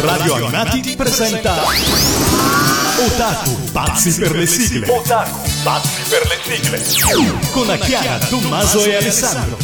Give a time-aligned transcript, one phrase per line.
[0.00, 1.54] Radio Animati presenta
[3.04, 4.86] Otaku, pazzi per le sigle.
[4.88, 7.32] Otaku, pazzi per le sigle.
[7.50, 9.56] Con Chiara, Tommaso e Alessandro.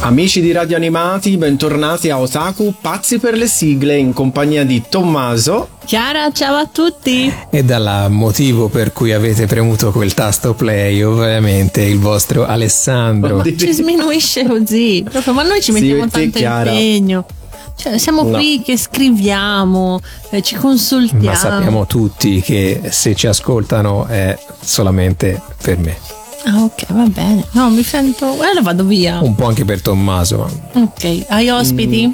[0.00, 5.68] Amici di Radio Animati, bentornati a Otaku, pazzi per le sigle in compagnia di Tommaso.
[5.84, 7.30] Chiara, ciao a tutti!
[7.50, 13.42] E dal motivo per cui avete premuto quel tasto play, ovviamente il vostro Alessandro.
[13.44, 16.70] Ci sminuisce così, proprio, ma noi ci mettiamo sì, tanto Chiara.
[16.70, 17.26] impegno.
[17.74, 18.36] Cioè, siamo no.
[18.36, 21.24] qui che scriviamo, eh, ci consultiamo.
[21.24, 25.96] Ma sappiamo tutti che se ci ascoltano è solamente per me.
[26.44, 27.44] Ah, ok, va bene.
[27.52, 28.26] No, mi sento.
[28.26, 29.20] Allora vado via.
[29.20, 30.48] Un po' anche per Tommaso.
[30.72, 32.06] Ok, hai ospiti?
[32.06, 32.12] Mm.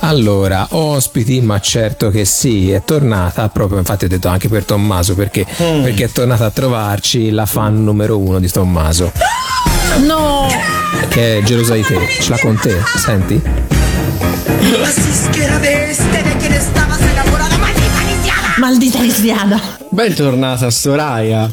[0.00, 5.14] Allora, ospiti, ma certo che sì, è tornata proprio, infatti ho detto anche per Tommaso
[5.14, 5.82] perché, mm.
[5.82, 9.12] perché è tornata a trovarci la fan numero uno di Tommaso.
[10.04, 10.48] No!
[11.08, 13.40] Che è gelosa di te, ce l'ha con te, senti?
[14.84, 18.54] Así que era de este de quien estabas enamorada, maldita lisiada.
[18.58, 19.60] Maldita lisiada.
[19.90, 21.50] Bentornata Soraya.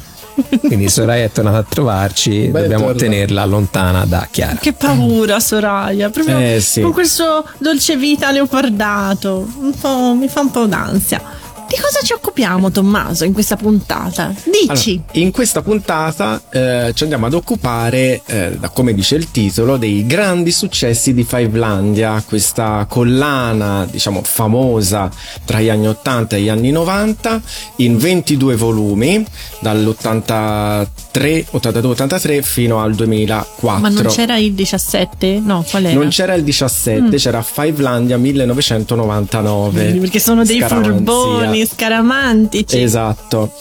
[0.62, 3.00] Quindi Soraya è tornata a trovarci, Beh, dobbiamo torna.
[3.02, 4.56] tenerla lontana da Chiara.
[4.56, 6.80] Che paura Soraya, proprio eh, sì.
[6.82, 11.22] con quel suo dolce vita leopardato, un po', mi fa un po' d'ansia.
[11.70, 14.34] Di cosa ci occupiamo, Tommaso, in questa puntata?
[14.44, 14.94] Dici.
[14.94, 19.78] Allora, in questa puntata eh, ci andiamo ad occupare, eh, da come dice il titolo,
[19.78, 25.12] dei grandi successi di Fivelandia, questa collana, diciamo, famosa
[25.46, 27.40] tra gli anni 80 e gli anni 90,
[27.76, 29.24] in 22 volumi,
[29.60, 33.80] dall'83, 82-83 fino al 2004.
[33.80, 35.40] Ma non c'era il 17?
[35.46, 35.94] No, qual era?
[35.94, 37.16] Non c'era il 17, mm.
[37.16, 39.98] c'era Fivelandia 1999.
[40.00, 42.82] Perché sono dei furboni Scaramanti, scaramantici.
[42.82, 43.52] Esatto.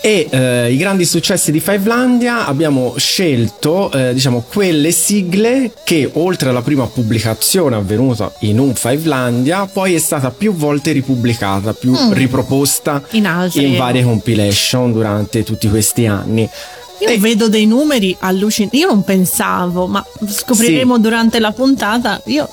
[0.00, 6.50] E eh, i grandi successi di Fivelandia abbiamo scelto eh, diciamo quelle sigle che oltre
[6.50, 12.12] alla prima pubblicazione avvenuta in un Fivelandia poi è stata più volte ripubblicata, più mm.
[12.12, 16.46] riproposta in, in, varie compilation durante tutti questi anni.
[16.98, 17.18] Io e...
[17.18, 21.00] vedo dei numeri allucinanti, io non pensavo, ma scopriremo sì.
[21.00, 22.20] durante la puntata.
[22.26, 22.46] Io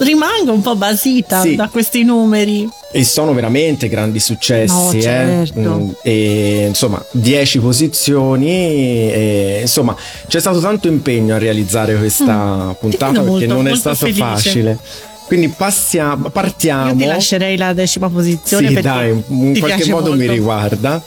[0.00, 1.54] rimango un po' basita sì.
[1.54, 2.68] da questi numeri.
[2.90, 5.00] E sono veramente grandi successi, no, eh.
[5.00, 5.60] certo.
[5.60, 8.48] mm, e, insomma, 10 posizioni.
[8.48, 9.94] E, insomma,
[10.26, 12.70] c'è stato tanto impegno a realizzare questa mm.
[12.78, 14.20] puntata perché molto, non è stato felice.
[14.20, 14.78] facile.
[15.28, 16.92] Quindi passiamo, partiamo.
[16.92, 18.68] Io ti lascerei la decima posizione.
[18.68, 20.16] Sì, dai, in qualche modo molto.
[20.16, 21.04] mi riguarda.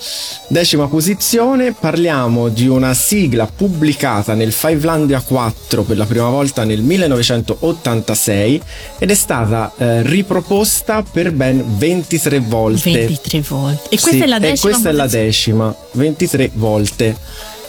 [0.48, 6.84] Decima posizione, parliamo di una sigla pubblicata nel Fivelandia 4 per la prima volta nel
[6.84, 8.62] 1986
[9.00, 12.92] ed è stata eh, riproposta per ben 23 volte.
[12.92, 13.86] 23 volte.
[13.86, 14.54] E questa sì, è la decima?
[14.54, 17.16] E questa è la decima, 23 volte.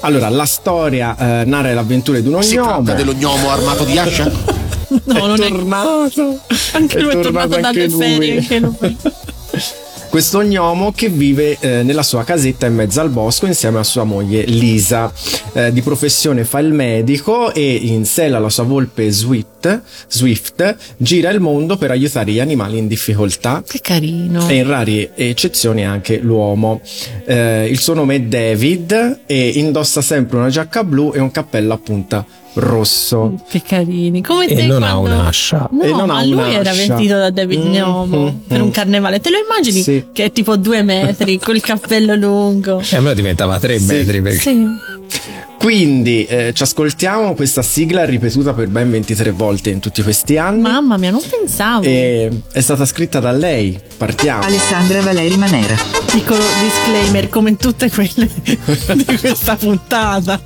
[0.01, 2.77] Allora, la storia eh, narra le avventure di uno si gnomo.
[2.77, 4.61] Si tratta dello gnomo armato di ascia?
[5.05, 6.41] No, è tornato.
[6.47, 6.55] È...
[6.73, 8.97] Anche lui è, tornato, tornato dalle ferie, anche lui.
[10.13, 14.05] questo gnomo che vive eh, nella sua casetta in mezzo al bosco insieme a sua
[14.05, 15.11] moglie Lisa.
[15.55, 21.31] Eh, di professione fa il medico e in sella la sua volpe Swift, Swift gira
[21.31, 23.63] il mondo per aiutare gli animali in difficoltà.
[23.67, 24.47] Che carino.
[24.51, 26.83] E in rare eccezioni anche l'uomo.
[27.25, 31.73] Eh, il suo nome è David e indossa sempre una giacca blu e un cappello
[31.73, 33.35] a punta rosso.
[33.49, 34.23] Che carini.
[34.23, 34.87] Come e te non quando...
[34.87, 35.69] ha un'ascia.
[35.71, 36.59] No, e non ma lui un'ascia.
[36.59, 38.63] era vestito da David mm, Gnomo mm, per mm.
[38.63, 39.21] un carnevale.
[39.21, 39.83] Te lo immagini?
[39.83, 40.07] Sì.
[40.13, 42.83] Che è tipo due metri, col cappello lungo.
[42.91, 43.87] E allora diventava tre sì.
[43.87, 44.21] metri.
[44.21, 44.41] Perché...
[44.41, 44.67] Sì.
[45.59, 50.63] Quindi eh, ci ascoltiamo questa sigla ripetuta per ben 23 volte in tutti questi anni.
[50.63, 51.85] Mamma mia, non pensavo.
[51.85, 53.79] E è stata scritta da lei.
[53.97, 54.43] Partiamo.
[54.43, 55.77] Alessandra Valeri Manera.
[56.11, 60.41] Piccolo disclaimer, come in tutte quelle di questa puntata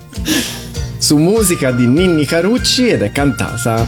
[1.06, 3.86] su musica di Ninni Carucci ed è cantata.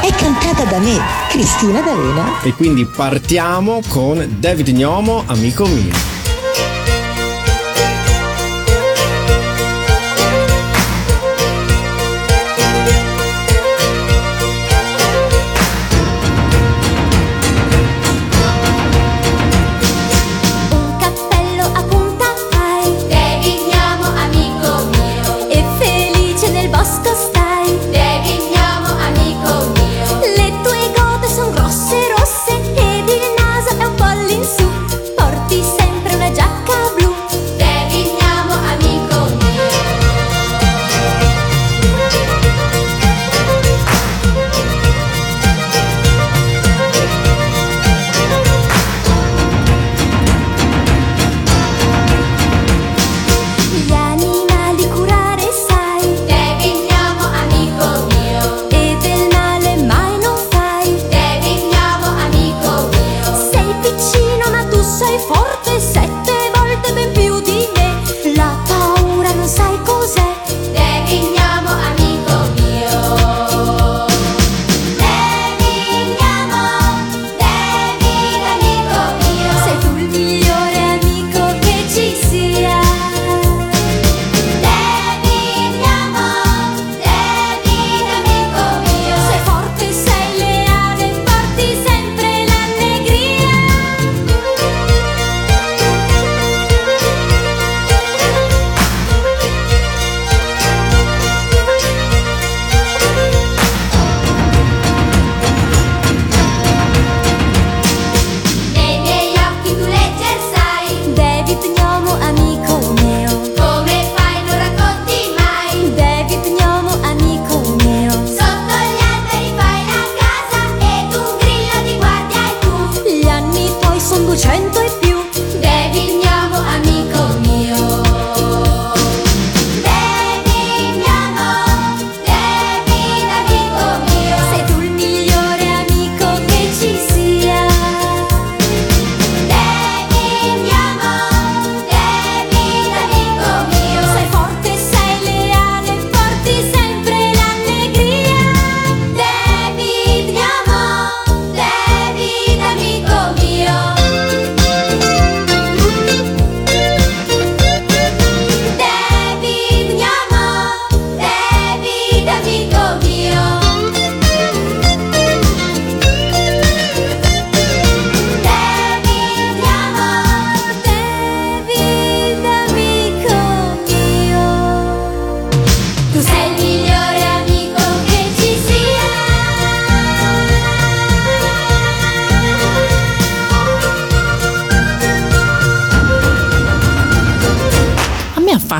[0.00, 0.96] È cantata da me,
[1.28, 2.40] Cristina D'Arena.
[2.44, 6.19] E quindi partiamo con David Gnomo, amico mio.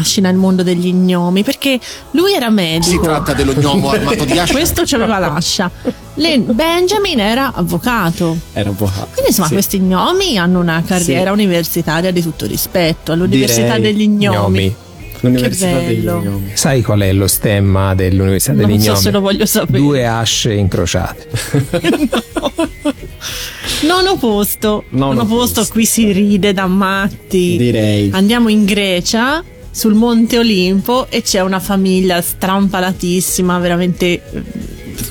[0.00, 1.78] Affascina il mondo degli gnomi perché
[2.12, 2.90] lui era medico.
[2.90, 4.52] Si tratta dello gnomo armato di ascia.
[4.54, 5.70] Questo ci aveva l'ascia.
[6.14, 8.36] Benjamin era avvocato.
[8.52, 9.08] Era avvocato.
[9.12, 9.52] Quindi insomma sì.
[9.54, 11.40] questi gnomi hanno una carriera sì.
[11.40, 14.36] universitaria di tutto rispetto all'Università Direi degli gnomi.
[14.36, 14.76] gnomi.
[15.22, 16.52] L'Università degli Gnomi.
[16.54, 18.86] Sai qual è lo stemma dell'Università degli Gnomi?
[18.86, 19.78] Non so se lo voglio sapere.
[19.78, 21.28] Due asce incrociate.
[23.86, 24.84] non ho posto.
[24.90, 27.56] Non, ho posto, qui si ride da matti.
[27.58, 28.08] Direi.
[28.14, 34.22] Andiamo in Grecia sul Monte Olimpo e c'è una famiglia strampalatissima, veramente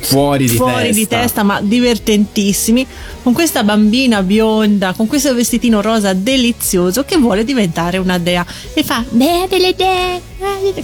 [0.01, 0.93] fuori di fuori testa.
[0.93, 2.85] di testa, ma divertentissimi,
[3.23, 8.83] con questa bambina bionda, con questo vestitino rosa delizioso che vuole diventare una dea e
[8.83, 10.21] fa dea delle dee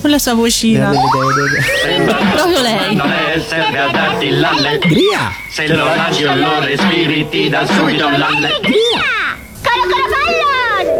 [0.02, 0.92] con la sua vocina.
[2.36, 3.02] Proprio lei.
[3.48, 5.32] serve a darti l'allegria.
[5.52, 9.36] Se lo lasci o lo respiri ti dà subito l'allegria.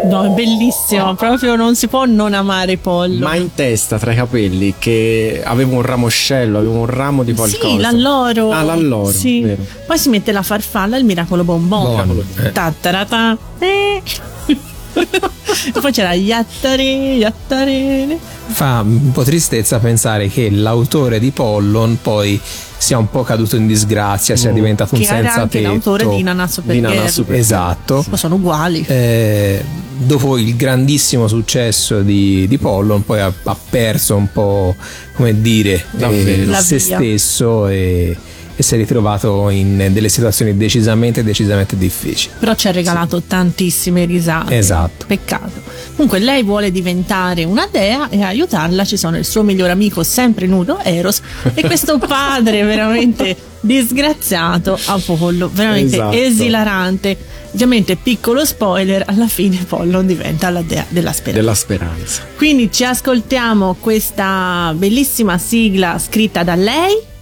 [0.08, 3.24] No, è bellissimo, proprio non si può non amare pollo.
[3.26, 7.68] Ma in testa tra i capelli che avevo un ramoscello, avevo un ramo di qualcosa.
[7.68, 8.50] Sì, l'alloro.
[8.50, 9.10] Ah, l'alloro.
[9.10, 9.40] Sì.
[9.40, 9.64] Vero.
[9.86, 12.06] Poi si mette la farfalla e il miracolo bonbon.
[12.06, 12.24] Bon.
[12.44, 12.52] Eh.
[12.52, 13.36] Ta-ta-ta-ta.
[13.58, 14.02] Eh.
[14.46, 14.56] e
[15.80, 18.18] poi c'era Yattare, Yattare.
[18.46, 22.40] Fa un po' tristezza pensare che l'autore di Pollon poi
[22.78, 24.54] sia un po' caduto in disgrazia, sia mm.
[24.54, 25.70] diventato un che senza anche tetto.
[25.70, 28.04] l'autore di Nana Super Super Esatto.
[28.08, 28.84] Ma sono uguali.
[28.86, 29.64] Eh,
[29.96, 34.74] dopo il grandissimo successo di, di Pollon, poi ha, ha, perso un po',
[35.14, 38.16] come dire, eh, se stesso e
[38.56, 42.34] e si è ritrovato in delle situazioni decisamente decisamente difficili.
[42.38, 43.26] Però ci ha regalato sì.
[43.26, 44.56] tantissime risate.
[44.56, 45.04] Esatto.
[45.06, 45.62] Peccato.
[45.94, 50.46] Comunque lei vuole diventare una dea e aiutarla ci sono il suo migliore amico sempre
[50.46, 51.20] nudo, Eros,
[51.54, 56.16] e questo padre veramente disgraziato Apollo, veramente esatto.
[56.16, 57.16] esilarante.
[57.52, 61.40] Ovviamente, piccolo spoiler, alla fine Apollo diventa la dea della speranza.
[61.40, 62.22] della speranza.
[62.36, 67.14] Quindi ci ascoltiamo questa bellissima sigla scritta da lei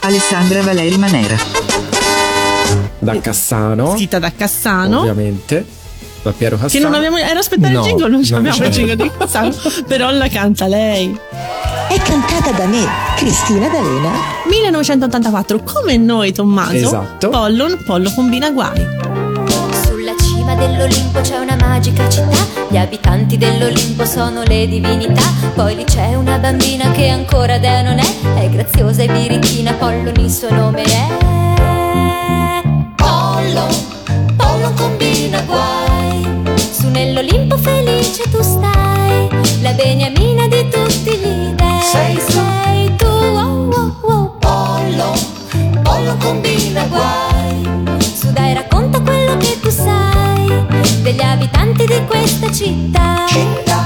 [0.00, 1.36] Alessandra Valeri Manera.
[2.98, 3.94] Da Cassano.
[3.94, 5.00] Scritta da Cassano.
[5.00, 5.64] Ovviamente.
[6.22, 6.70] Da Piero Cassano.
[6.70, 7.16] Che non abbiamo.
[7.16, 9.54] Era aspettare no, il jingle, non, non abbiamo il jingle di Cassano.
[9.86, 11.18] però la canta lei.
[11.88, 12.86] È cantata da me,
[13.16, 14.10] Cristina D'Alena.
[14.48, 16.74] 1984, come noi, Tommaso.
[16.74, 17.28] Esatto.
[17.28, 19.13] Pollon, Pollo combina guai
[20.54, 25.22] cima dell'Olimpo c'è una magica città, gli abitanti dell'Olimpo sono le divinità,
[25.54, 30.14] poi lì c'è una bambina che ancora dea non è, è graziosa e birichina, Pollon
[30.16, 31.06] il suo nome è.
[32.94, 33.66] Pollo,
[34.36, 39.28] Pollo combina guai, su nell'Olimpo felice tu stai,
[39.60, 41.82] la beniamina di tutti gli dei.
[41.82, 42.63] Sei, sei
[51.04, 53.26] degli abitanti di questa città.
[53.28, 53.84] città.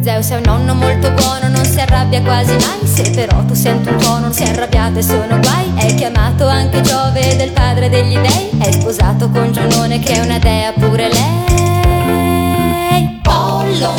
[0.00, 2.86] Zeus è un nonno molto buono, non si arrabbia quasi mai.
[2.86, 5.70] Se però tu senti un tuono, non si è arrabbiato e sono guai.
[5.74, 8.48] È chiamato anche Giove del padre degli dei.
[8.58, 13.20] È sposato con Giunone che è una dea pure lei.
[13.20, 13.92] Pollo,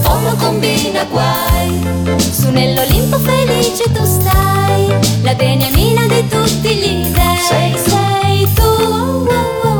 [0.00, 1.82] Pollo combina guai.
[2.18, 4.86] Su nell'Olimpo felice tu stai.
[5.22, 7.36] La beniamina di tutti gli dei.
[7.46, 9.73] Sei, sei tu, oh, oh, oh,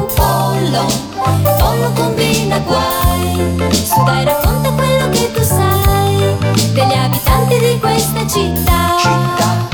[0.75, 0.87] Pollo.
[1.59, 3.71] Pollo combina guai.
[3.71, 6.37] Su dai racconta quello che tu sai
[6.73, 8.97] Degli abitanti di questa città.
[8.99, 9.69] Città.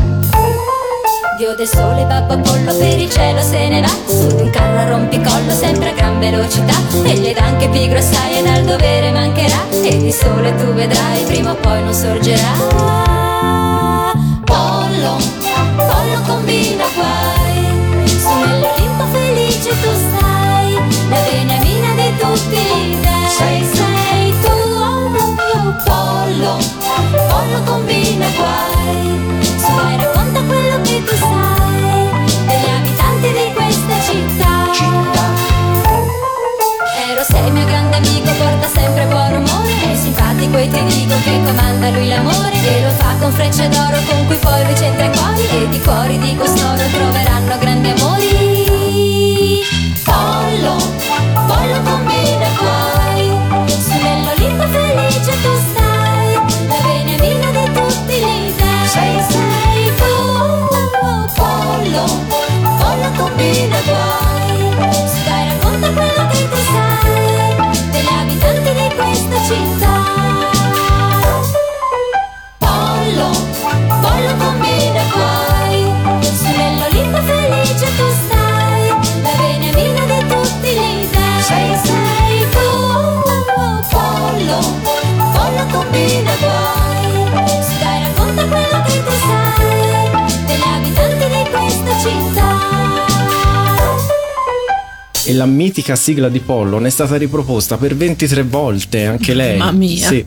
[1.39, 3.89] Dio del sole, babbo Apollo per il cielo se ne va.
[4.07, 6.75] Su di un carro rompicollo sempre a gran velocità.
[7.05, 9.69] E gli dà anche pigro assai e dal dovere mancherà.
[9.71, 12.53] E di sole tu vedrai prima o poi non sorgerà.
[14.45, 15.17] Pollo,
[15.77, 18.07] pollo combina guai.
[18.07, 20.30] Su nell'Olimpo felice tu stai
[21.11, 23.29] la beniamina di tutti i dei.
[23.37, 25.11] Sei, sei tu, oh,
[25.55, 26.57] oh, pollo,
[27.29, 29.19] pollo combina guai.
[29.59, 32.11] Su dai racconta quello che tu sai
[32.47, 34.53] degli abitanti di questa città.
[34.73, 35.25] città.
[37.11, 39.93] Ero sei mio grande amico, porta sempre buon rumore.
[39.93, 42.53] È simpatico e ti dico che comanda lui l'amore.
[42.63, 45.49] E lo fa con frecce d'oro con cui poi lui centra i cuori.
[45.49, 48.61] E di cuori di costoro troveranno grandi amori.
[51.71, 56.35] Pollo, pollo combina guai Su nell'Olimpo felice tu stai
[56.67, 60.13] La beniamina di tutti gli dei Sei, sei tu,
[61.37, 62.05] pollo
[62.79, 70.20] Pollo combina guai Su dai racconta quello che tu sai Degli abitanti di questa città
[84.61, 92.49] folla combina guai, stai racconta quello che tu sai, degli abitanti di questa città.
[95.27, 99.59] E la mitica sigla di Pollon è stata riproposta per 23 volte, anche lei.
[99.59, 100.09] Mamma mia.
[100.09, 100.27] Sì.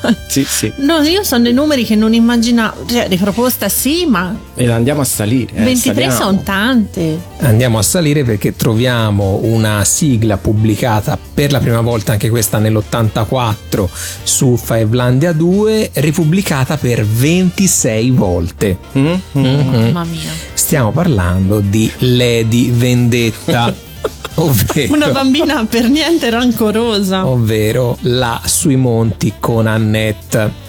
[0.28, 0.72] sì, sì.
[0.76, 2.84] No, io sono dei numeri che non immaginavo.
[2.86, 4.34] Cioè, riproposta sì, ma.
[4.54, 5.52] E andiamo a salire.
[5.54, 7.20] Eh, 23 sono tante.
[7.38, 13.88] Andiamo a salire perché troviamo una sigla pubblicata per la prima volta, anche questa nell'84,
[14.22, 18.78] su Fivelandia 2, ripubblicata per 26 volte.
[18.96, 19.14] Mm-hmm.
[19.36, 19.84] Mm-hmm.
[19.84, 20.32] Mamma mia.
[20.52, 23.86] Stiamo parlando di Lady Vendetta.
[24.34, 27.26] Ovvero, una bambina per niente rancorosa.
[27.26, 30.66] Ovvero la sui monti con Annette.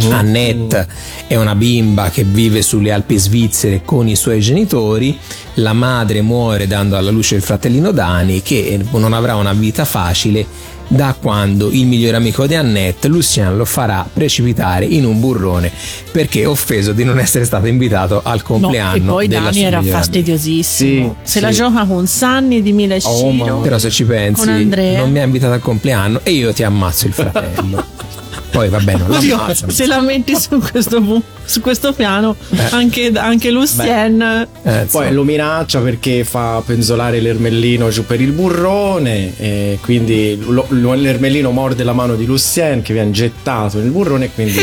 [0.00, 0.12] Mm.
[0.12, 0.86] Annette
[1.26, 5.18] è una bimba che vive sulle Alpi svizzere con i suoi genitori.
[5.54, 10.46] La madre muore dando alla luce il fratellino Dani che non avrà una vita facile
[10.92, 15.70] da quando il migliore amico di Annette, Lucien, lo farà precipitare in un burrone
[16.10, 18.96] perché offeso di non essere stato invitato al compleanno.
[18.96, 21.16] No, e poi Dani era fastidiosissimo.
[21.22, 21.40] Sì, Se sì.
[21.40, 25.52] la gioca con Sanni di Mille oh, Però se ci pensi, non mi ha invitato
[25.52, 27.84] al compleanno e io ti ammazzo il fratello.
[28.50, 32.58] Poi va bene, Oddio, se la metti su questo, su questo piano, eh.
[32.70, 34.48] anche, anche Lucien.
[34.62, 39.38] Eh, poi lo minaccia perché fa penzolare l'ermellino giù per il burrone.
[39.38, 44.24] E quindi lo, l'ermellino morde la mano di Lucien che viene gettato nel burrone.
[44.26, 44.58] E quindi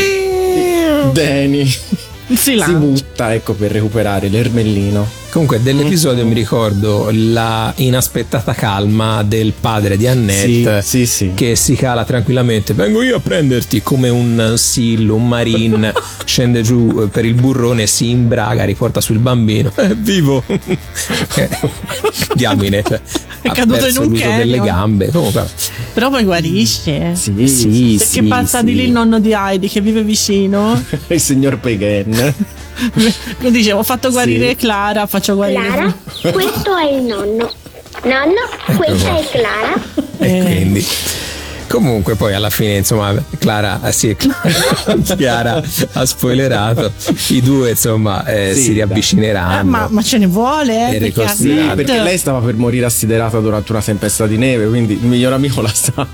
[1.12, 1.66] Danny
[2.36, 5.26] si, si butta ecco, per recuperare l'ermellino.
[5.30, 11.32] Comunque dell'episodio mi ricordo la inaspettata calma del padre di Annette sì, sì, sì.
[11.34, 15.92] che si cala tranquillamente vengo io a prenderti come un sillo, un marine
[16.24, 20.42] scende giù eh, per il burrone si imbraga, riporta sul bambino è vivo
[22.34, 23.00] diamine cioè,
[23.42, 25.46] è caduto in un canyon delle gambe Comunque.
[25.98, 27.16] Però poi guarisce.
[27.16, 30.80] Sì, sì, perché sì, passa di lì il nonno di Heidi che vive vicino.
[31.08, 32.34] Il signor Peghen.
[33.50, 34.54] Dicevo ho fatto guarire sì.
[34.54, 35.96] Clara faccio guarire Clara
[36.30, 37.52] questo è il nonno.
[38.04, 39.74] Nonno questa è Clara.
[40.18, 40.86] E quindi
[41.68, 44.16] Comunque poi alla fine insomma Clara, eh, sì,
[45.16, 46.92] Chiara ha spoilerato,
[47.28, 49.60] i due insomma eh, sì, si riavvicineranno.
[49.60, 53.38] Eh, ma, ma, ce ne vuole, eh, perché, sì, perché lei stava per morire assiderata
[53.40, 56.08] durante una tempesta di neve, quindi il miglior amico la salva.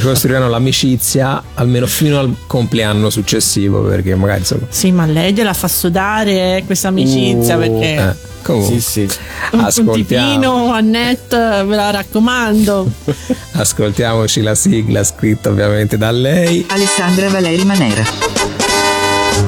[0.00, 4.66] Costruiranno l'amicizia almeno fino al compleanno successivo perché magari insomma...
[4.70, 7.94] Sì, ma lei gliela fa sudare eh, questa amicizia uh, perché...
[7.94, 8.32] Eh.
[8.44, 9.18] Comunque, sì, sì.
[9.52, 10.66] Ascoltiamo.
[10.66, 12.90] Un Annette, ve la raccomando.
[13.52, 16.64] Ascoltiamoci la sigla scritta ovviamente da lei.
[16.68, 18.04] Alessandra Valeri Manera.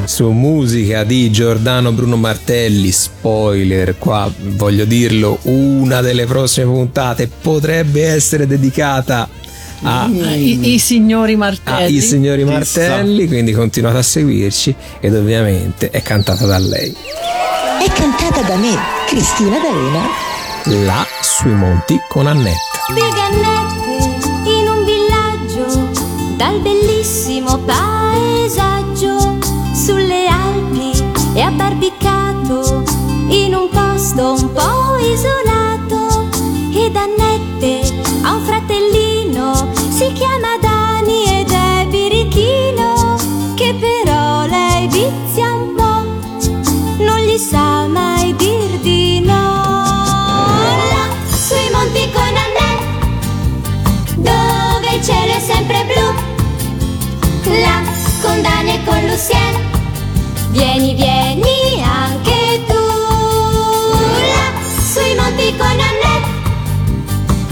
[0.05, 8.07] Su musica di Giordano Bruno Martelli, spoiler, qua voglio dirlo, una delle prossime puntate potrebbe
[8.07, 9.29] essere dedicata
[9.83, 11.83] a, I, i, signori Martelli.
[11.83, 16.97] A, I signori Martelli, quindi continuate a seguirci ed ovviamente è cantata da lei.
[17.87, 18.76] È cantata da me,
[19.07, 20.09] Cristina D'Arena.
[20.85, 22.59] La sui monti con Annette.
[22.93, 25.93] Big Annette in un villaggio
[26.35, 29.38] dal bellissimo paesaggio
[29.73, 31.00] sulle Alpi
[31.35, 32.83] e abbarbicato
[33.28, 35.55] in un posto un po' isolato
[59.16, 59.54] E Lucien,
[60.50, 62.75] vieni, vieni anche tu.
[63.94, 64.52] Là,
[64.92, 66.20] sui monti con Annè,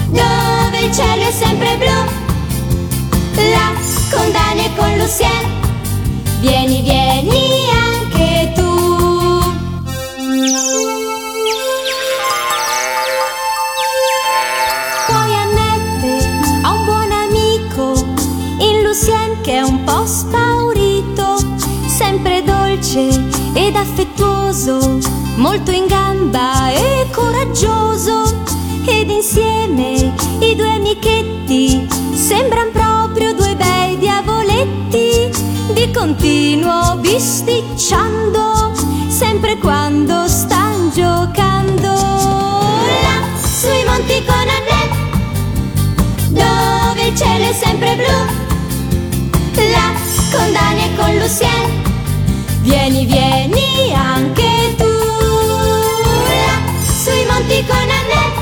[0.09, 3.43] dove il cielo è sempre blu.
[3.51, 3.73] Là,
[4.11, 5.45] con Dani e con Lucien,
[6.41, 7.84] vieni, vieni anche
[23.85, 24.99] affettuoso,
[25.37, 28.43] molto in gamba e coraggioso.
[28.87, 35.31] Ed insieme i due amichetti sembran proprio due bei diavoletti,
[35.73, 38.73] di continuo bisticciando,
[39.09, 41.93] sempre quando stan giocando.
[43.05, 44.97] Là, sui monti con Annette,
[46.29, 48.43] dove il cielo è sempre blu.
[49.71, 49.93] Là,
[50.33, 51.84] con Dani e con Lucien,
[52.65, 54.93] vieni, vieni anche tu.
[57.03, 58.41] Sui monti con Annette,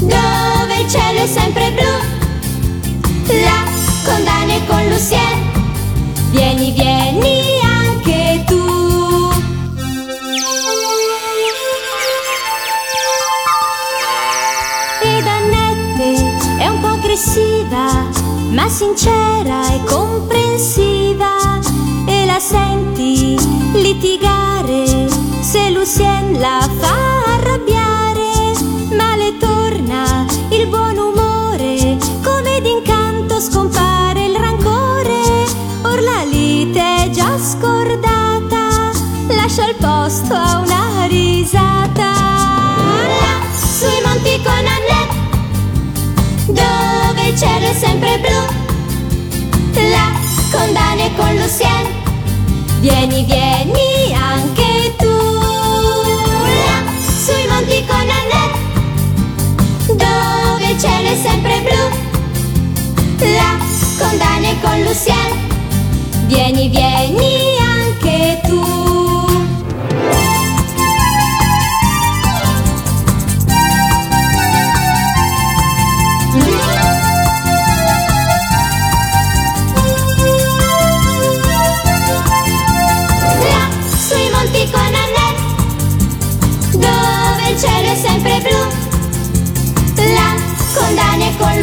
[0.00, 3.34] dove il cielo è sempre blu.
[3.42, 3.64] Là,
[4.04, 5.38] con Dani e con Lucien,
[6.30, 8.62] vieni, vieni anche tu.
[15.02, 15.26] Ed
[17.14, 18.08] espressiva,
[18.50, 20.43] ma sincera e comprensiva.
[23.74, 25.08] Litigare
[25.40, 28.52] se Lucien la fa arrabbiare,
[28.96, 35.22] ma le torna il buon umore, come d'incanto scompare il rancore.
[35.82, 38.90] Or la lite è già scordata,
[39.28, 42.12] lascia il posto a una risata.
[43.20, 45.22] Là, sui monti con Annette
[46.46, 48.62] dove il cielo è sempre blu.
[49.90, 50.12] Là,
[50.52, 51.93] con Dani e con Lucien,
[52.84, 55.16] vieni, vieni anche tu.
[56.66, 56.82] Là,
[57.24, 58.58] sui monti con Annette,
[59.86, 61.82] dove il cielo è sempre blu.
[63.26, 63.58] Là,
[63.98, 67.53] con Dani e con Lucien, vieni, vieni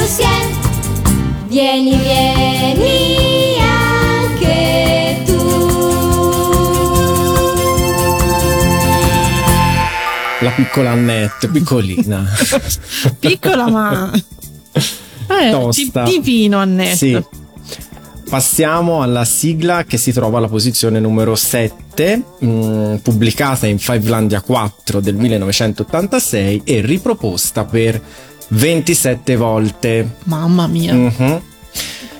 [0.02, 0.58] Lucien,
[1.48, 5.38] vieni, vieni anche tu.
[10.40, 12.26] La piccola Annette, piccolina.
[13.20, 14.12] Piccola ma...
[15.28, 16.02] Eh, Tosta.
[16.04, 16.96] di- divino Annette.
[16.96, 17.24] Sì.
[18.28, 25.00] Passiamo alla sigla che si trova alla posizione numero 7, mh, pubblicata in Fivelandia 4
[25.00, 28.02] del 1986 e riproposta per
[28.52, 30.16] 27 volte.
[30.24, 30.94] Mamma mia.
[30.94, 31.42] Mhm.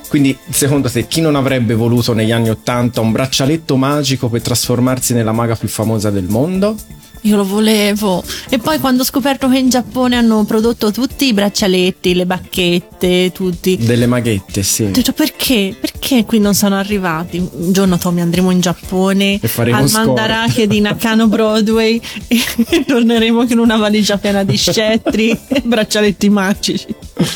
[0.08, 5.14] Quindi, secondo te, chi non avrebbe voluto negli anni 80 un braccialetto magico per trasformarsi
[5.14, 6.76] nella maga più famosa del mondo?
[7.22, 8.22] Io lo volevo.
[8.48, 13.30] E poi quando ho scoperto che in Giappone hanno prodotto tutti i braccialetti, le bacchette,
[13.32, 13.76] tutti.
[13.76, 14.84] Delle maghette, sì.
[14.84, 15.76] Ho detto perché?
[15.80, 17.38] Perché qui non sono arrivati?
[17.38, 20.06] Un giorno Tommy andremo in Giappone E faremo al scorta.
[20.06, 22.40] Mandarake di Nakano Broadway e
[22.86, 26.86] torneremo con una valigia piena di scettri e braccialetti magici.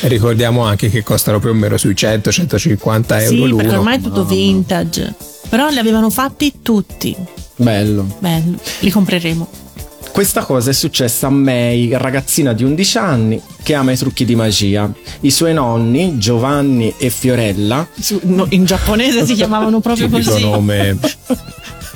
[0.01, 3.55] E ricordiamo anche che costano più o meno sui 100-150 euro sì, l'uno.
[3.55, 5.15] perché ormai è tutto vintage.
[5.47, 7.15] Però li avevano fatti tutti.
[7.55, 8.05] Bello.
[8.19, 9.65] Bello, li compreremo.
[10.11, 14.35] Questa cosa è successa a May, ragazzina di 11 anni che ama i trucchi di
[14.35, 14.91] magia.
[15.21, 20.41] I suoi nonni, Giovanni e Fiorella, Su- no, in giapponese si chiamavano proprio così.
[20.41, 20.97] nome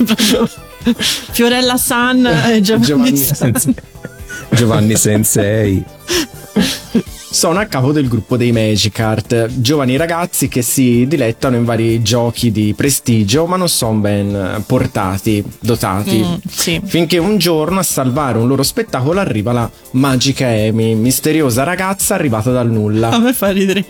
[0.03, 0.49] Proprio
[1.31, 3.55] Fiorella San e Giovanni, Giovanni San.
[3.55, 3.73] San.
[4.49, 5.83] Giovanni Sensei.
[7.31, 12.51] sono a capo del gruppo dei Magicart, giovani ragazzi che si dilettano in vari giochi
[12.51, 16.23] di prestigio ma non sono ben portati, dotati.
[16.23, 16.81] Mm, sì.
[16.83, 22.51] Finché un giorno a salvare un loro spettacolo arriva la magica Amy, misteriosa ragazza arrivata
[22.51, 23.17] dal A nulla.
[23.17, 23.85] me fa ridere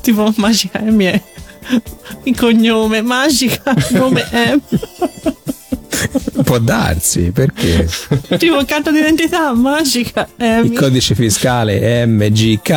[0.00, 1.22] tipo Magica Amy è
[2.24, 4.58] il cognome, Magica nome è
[6.52, 7.88] Può darsi, perché
[8.36, 10.66] tipo carta d'identità Magica Amy.
[10.66, 12.70] il codice fiscale MGK.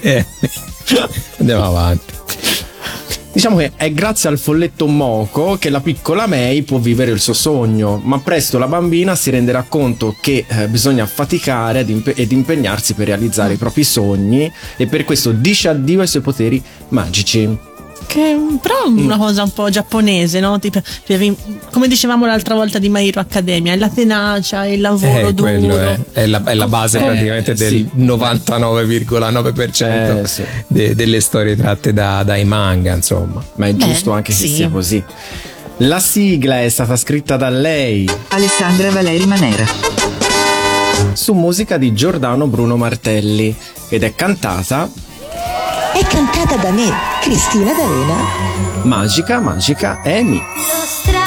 [0.00, 0.24] Eh,
[1.38, 2.14] Andiamo avanti.
[3.32, 7.32] Diciamo che è grazie al folletto Moco che la piccola May può vivere il suo
[7.34, 12.32] sogno, ma presto la bambina si renderà conto che eh, bisogna faticare ed, impe- ed
[12.32, 17.74] impegnarsi per realizzare i propri sogni e per questo dice addio ai suoi poteri magici.
[18.06, 20.58] Che però è una cosa un po' giapponese, no?
[20.58, 20.80] Tipo,
[21.72, 25.34] come dicevamo l'altra volta di My Hero Academia, è la tenacia, è il lavoro Eh,
[25.34, 25.50] duro.
[25.50, 27.88] quello è, è la, è la base Eh, praticamente del sì.
[27.96, 30.44] 99,9% Eh, sì.
[30.68, 33.42] de- delle storie tratte da- dai manga, insomma.
[33.56, 34.48] Ma è Beh, giusto anche che sì.
[34.48, 35.02] sia così.
[35.78, 39.66] La sigla è stata scritta da lei Alessandra Valeri Manera.
[41.12, 43.54] su musica di Giordano Bruno Martelli
[43.90, 44.88] ed è cantata
[45.98, 48.82] È cantata da me, Cristina D'Arena.
[48.82, 50.36] Magica Magica Amy.
[50.36, 51.25] Lo strano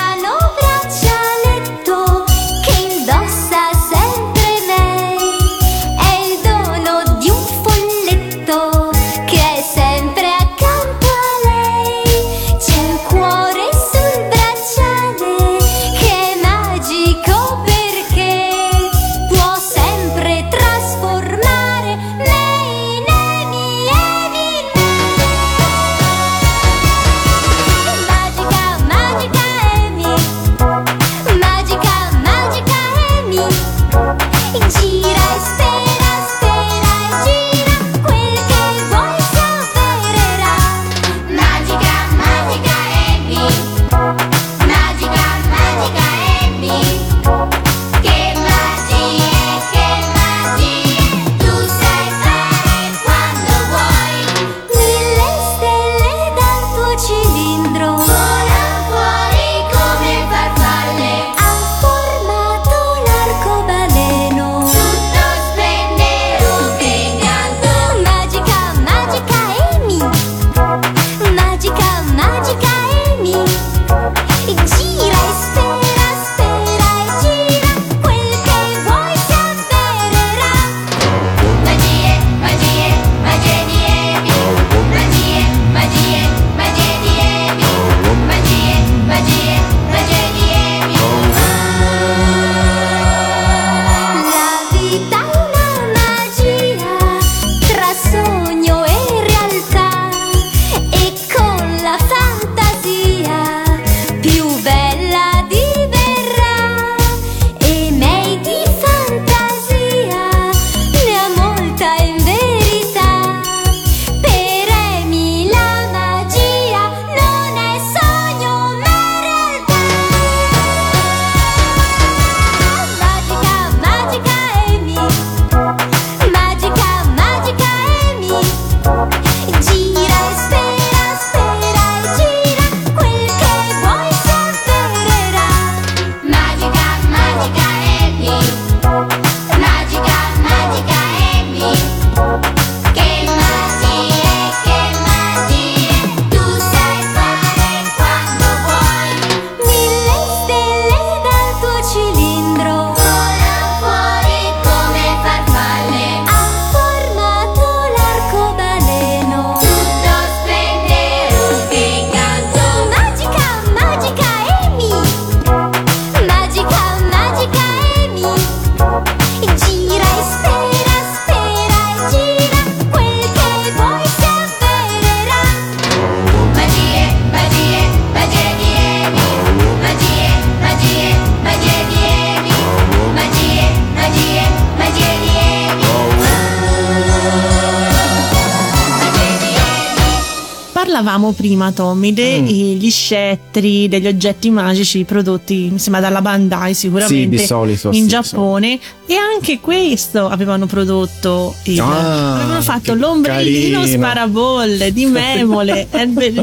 [191.72, 192.90] degli Mm.
[192.90, 198.80] scettri, degli oggetti magici prodotti, sembra, dalla Bandai sicuramente Sì, di solito, in sì, Giappone.
[199.06, 201.56] E anche questo avevano prodotto.
[201.64, 203.98] Il, Ah, avevano fatto l'ombrellino carino.
[203.98, 205.88] sparabolle di memole.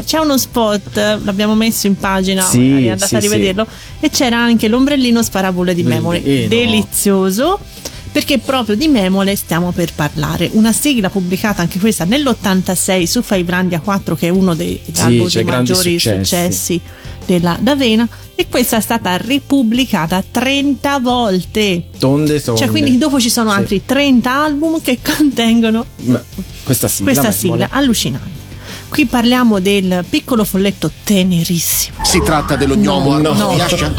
[0.05, 3.65] C'è uno spot, l'abbiamo messo in pagina, Sì, andate sì, a rivederlo.
[3.99, 6.21] E c'era anche l'ombrellino sparabolle di memole.
[6.47, 7.59] Delizioso.
[8.17, 10.49] Perché proprio di Memole stiamo per parlare.
[10.53, 15.43] Una sigla pubblicata anche questa nell'86 su Fivelandia 4, che è uno dei, Sì, dei
[15.43, 16.23] maggiori successi.
[16.23, 16.81] successi
[17.27, 18.07] della D'Avena.
[18.33, 21.83] E questa è stata ripubblicata 30 volte.
[21.99, 22.59] Tonde, tonde.
[22.59, 23.55] Cioè, quindi dopo ci sono Sì.
[23.55, 26.19] altri 30 album che contengono Ma
[26.63, 27.11] questa sigla.
[27.11, 28.45] questa sigla allucinante.
[28.89, 32.03] Qui parliamo del piccolo folletto tenerissimo.
[32.03, 33.93] Si tratta dell'ognomo No, armato no.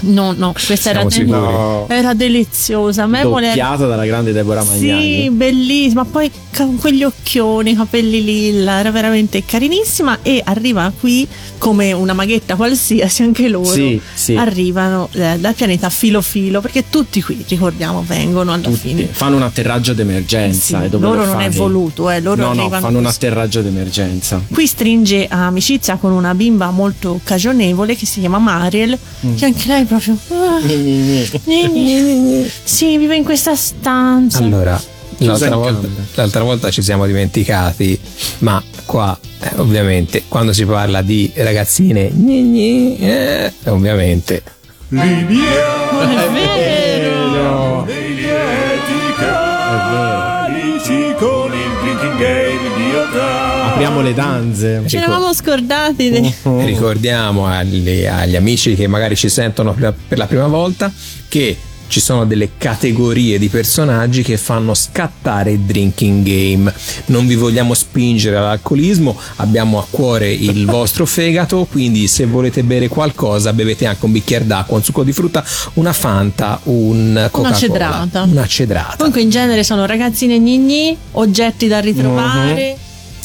[0.00, 1.30] No, no, questa era, sicuri?
[1.30, 1.86] No.
[1.88, 3.06] era deliziosa.
[3.06, 5.22] Memole era- Doppiata dalla grande Deborah Magnani.
[5.22, 6.04] Sì, bellissima.
[6.04, 10.18] Poi con quegli occhioni, capelli lilla, era veramente carinissima.
[10.22, 11.26] E arriva qui
[11.58, 14.34] come una maghetta qualsiasi, anche loro Sì, sì.
[14.36, 16.60] arrivano eh, dal pianeta filo filo.
[16.60, 19.06] Perché tutti qui, ricordiamo, vengono alla Tutti fine.
[19.10, 20.78] fanno un atterraggio d'emergenza.
[20.80, 23.06] Sì, e dove loro lo non è voluto, eh, loro no, no, arrivano fanno un
[23.06, 24.40] atterraggio d'emergenza.
[24.52, 29.34] Qui stringe amicizia con una bimba molto cagionevole che si chiama Mariel, Mm.
[29.36, 30.16] che anche lei proprio.
[32.62, 34.38] sì, vive in questa stanza.
[34.38, 34.80] Allora,
[35.18, 37.98] l'altra volta, l'altra volta ci siamo dimenticati,
[38.38, 42.10] ma qua eh, ovviamente quando si parla di ragazzine,
[43.00, 44.42] eh, ovviamente.
[44.90, 45.06] Non
[53.98, 54.82] Apriamo le danze.
[54.86, 56.10] Ce l'avevamo scordati.
[56.10, 56.34] dei-
[56.64, 60.92] ricordiamo agli, agli amici che magari ci sentono per la- prima volta
[61.28, 61.56] che
[61.88, 66.70] ci sono delle categorie di personaggi che fanno scattare il drinking game.
[67.06, 72.88] Non vi vogliamo spingere all'alcolismo, abbiamo a cuore il vostro fegato, quindi se volete bere
[72.88, 75.42] qualcosa bevete anche un bicchiere d'acqua, un succo di frutta,
[75.74, 77.56] una Fanta, un Coca-Cola.
[77.58, 78.22] cedrata.
[78.24, 78.96] Una cedrata.
[78.98, 82.76] Comunque in genere sono ragazzine gnigni, oggetti da ritrovare,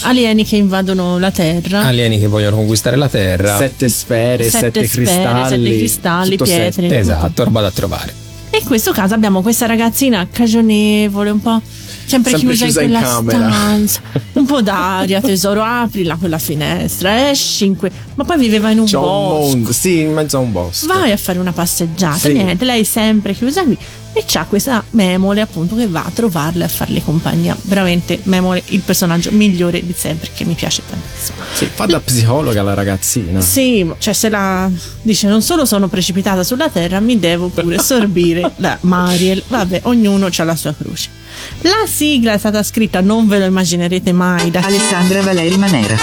[0.04, 1.82] alieni che invadono la Terra.
[1.86, 3.58] Alieni che vogliono conquistare la Terra.
[3.58, 5.64] Sette sfere, Sette sette, sfere, cristalli.
[5.66, 6.72] sette cristalli, pietre.
[6.72, 6.98] sette.
[6.98, 8.14] Esatto, roba da trovare.
[8.50, 11.62] E in questo caso abbiamo questa ragazzina cagionevole, un po'
[12.06, 13.52] sempre, Sempre chiusa, chiusa in in camera.
[13.52, 14.02] stanza.
[14.34, 18.86] Un po' d'aria, tesoro, aprila quella finestra, esci in que- Ma poi viveva in un
[18.86, 19.40] C'è un bosco.
[19.50, 20.88] mondo, sì, in mezzo a un bosco.
[20.88, 22.34] Vai a fare una passeggiata, Sì.
[22.34, 23.78] niente, lei è sempre chiusa qui
[24.16, 27.58] e c'ha questa Memole appunto che va a trovarle a farle compagnia.
[27.64, 31.38] Veramente Memole il personaggio migliore di sempre che mi piace tantissimo.
[31.54, 33.42] Sì, fa da psicologa la ragazzina.
[33.42, 34.70] Sì, cioè se la
[35.02, 39.42] dice non solo sono precipitata sulla terra, mi devo pure sorbire la Mariel.
[39.48, 41.22] Vabbè, ognuno ha la sua croce.
[41.62, 45.96] La sigla è stata scritta, non ve lo immaginerete mai, da Alessandra Valeri Manera.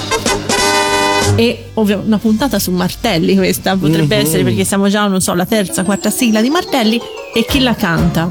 [1.36, 4.26] e ovvio una puntata su Martelli questa potrebbe Mhm.
[4.26, 7.00] essere perché siamo già, non so, la terza, quarta sigla di Martelli
[7.34, 8.28] e chi la canta?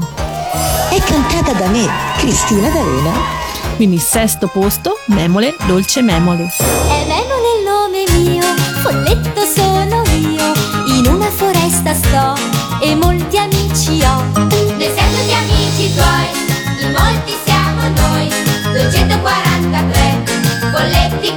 [0.90, 1.86] È cantata da me,
[2.18, 3.38] Cristina D'Avena.
[3.76, 6.52] Quindi sesto posto, Memole, Dolce Memole.
[6.58, 8.44] È Memole il nome mio,
[8.82, 10.52] folletto sono io,
[10.94, 12.34] in una foresta sto
[12.82, 14.46] e molti amici ho.
[14.76, 16.39] D'essendo amici tuoi,
[20.80, 21.30] folletti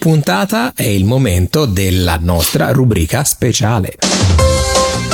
[0.00, 3.96] puntata è il momento della nostra rubrica speciale.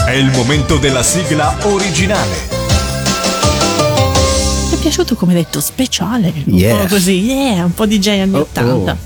[0.06, 2.36] È il momento della sigla originale.
[4.70, 6.82] Mi è piaciuto come detto speciale, un Yeah.
[6.82, 8.92] po' così, yeah, un po' di J anni Oh, 80.
[8.92, 8.96] oh.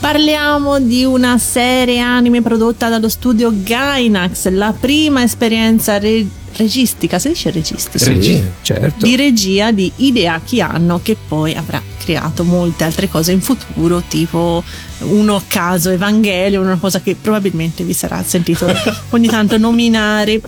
[0.00, 7.28] Parliamo di una serie anime prodotta dallo studio Gainax, la prima esperienza re- registica, si
[7.28, 7.98] dice registica?
[7.98, 9.04] Sì, certo.
[9.04, 14.62] Di regia di Hideaki Anno che poi avrà creato molte altre cose in futuro, tipo
[15.00, 18.66] uno caso Evangelio, una cosa che probabilmente vi sarà sentito
[19.10, 20.40] ogni tanto nominare.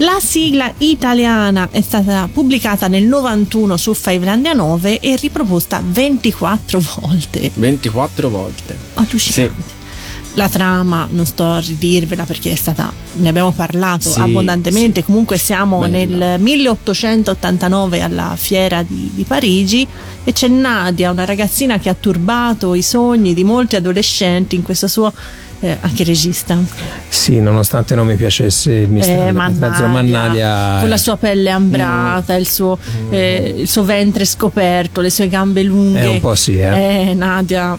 [0.00, 7.50] La sigla italiana è stata pubblicata nel 91 su Fivelandia 9 e riproposta 24 volte.
[7.54, 8.76] 24 volte.
[8.94, 9.75] Allucinante.
[10.36, 15.02] La trama non sto a ridirvela perché è stata, ne abbiamo parlato Sì, abbondantemente.
[15.02, 16.26] Comunque siamo Bella.
[16.36, 19.86] nel 1889 alla fiera di, di Parigi
[20.24, 24.88] e c'è Nadia, una ragazzina che ha turbato i sogni di molti adolescenti in questo
[24.88, 25.10] suo
[25.60, 26.54] eh, anche regista.
[27.08, 30.76] Sì, nonostante non mi piacesse il mistero Eh, mezzo Mannadia.
[30.80, 32.76] con la sua pelle ambrata, il, suo,
[33.08, 36.02] eh, il suo ventre scoperto, le sue gambe lunghe.
[36.02, 37.08] Eh, un po' sì, eh.
[37.08, 37.78] Eh, Nadia.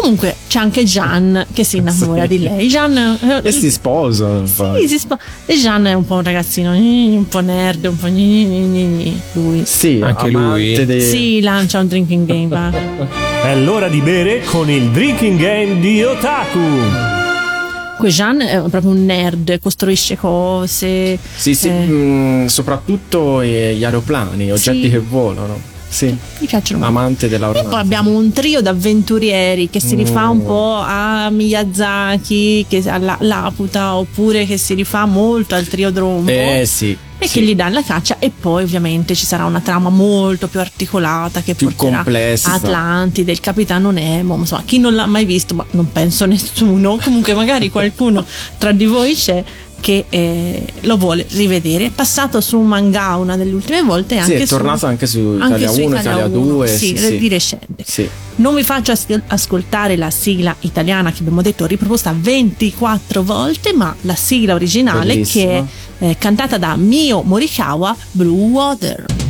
[0.00, 2.68] Comunque c'è anche Gian che si innamora di lei.
[2.68, 4.44] Gian eh, E si sposano.
[4.56, 4.80] poi.
[4.82, 7.96] sì, si spo- e Gian è un po' un ragazzino, gni, un po' nerd, un
[7.98, 9.20] po' gni, gni, gni, gni.
[9.32, 9.62] lui.
[9.66, 10.84] Sì, Anche lui?
[10.86, 12.46] dei- Sì, lancia un drinking game.
[12.48, 12.70] va.
[13.42, 17.08] È l'ora di bere con il drinking game di Otaku.
[18.06, 21.18] Gian è proprio un nerd, costruisce cose.
[21.36, 24.90] Sì, sì, eh, mm, soprattutto eh, gli aeroplani, oggetti Sì.
[24.90, 25.60] che volano.
[25.92, 26.96] Sì, mi piacciono molto.
[26.98, 27.78] amante E poi dell'aeronautica.
[27.80, 30.46] abbiamo un trio d'avventurieri che si rifà un Mm.
[30.46, 36.30] po' a Miyazaki, che alla Laputa, oppure che si rifà molto al trio Drombo.
[36.30, 36.96] Eh sì.
[37.22, 37.40] e sì.
[37.40, 41.42] che gli dà la caccia e poi ovviamente ci sarà una trama molto più articolata
[41.42, 42.52] che Più porterà complessa.
[42.54, 47.34] Atlantide, il capitano Nemo, insomma chi non l'ha mai visto, ma non penso nessuno, comunque
[47.34, 48.24] magari qualcuno
[48.56, 49.44] tra di voi c'è
[49.80, 51.86] che eh, lo vuole rivedere.
[51.86, 54.86] È passato su un manga una delle ultime volte e Sì, anche è su- tornato
[54.86, 56.66] anche su anche Italia su 1, Italia 2.
[56.68, 57.84] sì, sì, di recente.
[57.84, 58.08] Sì.
[58.36, 63.94] Non vi faccio as- ascoltare la sigla italiana che abbiamo detto riproposta 24 volte, ma
[64.02, 65.44] la sigla originale Bellissima.
[65.44, 65.58] che
[65.98, 69.29] è eh, cantata da Mio Morikawa, Blue Water.「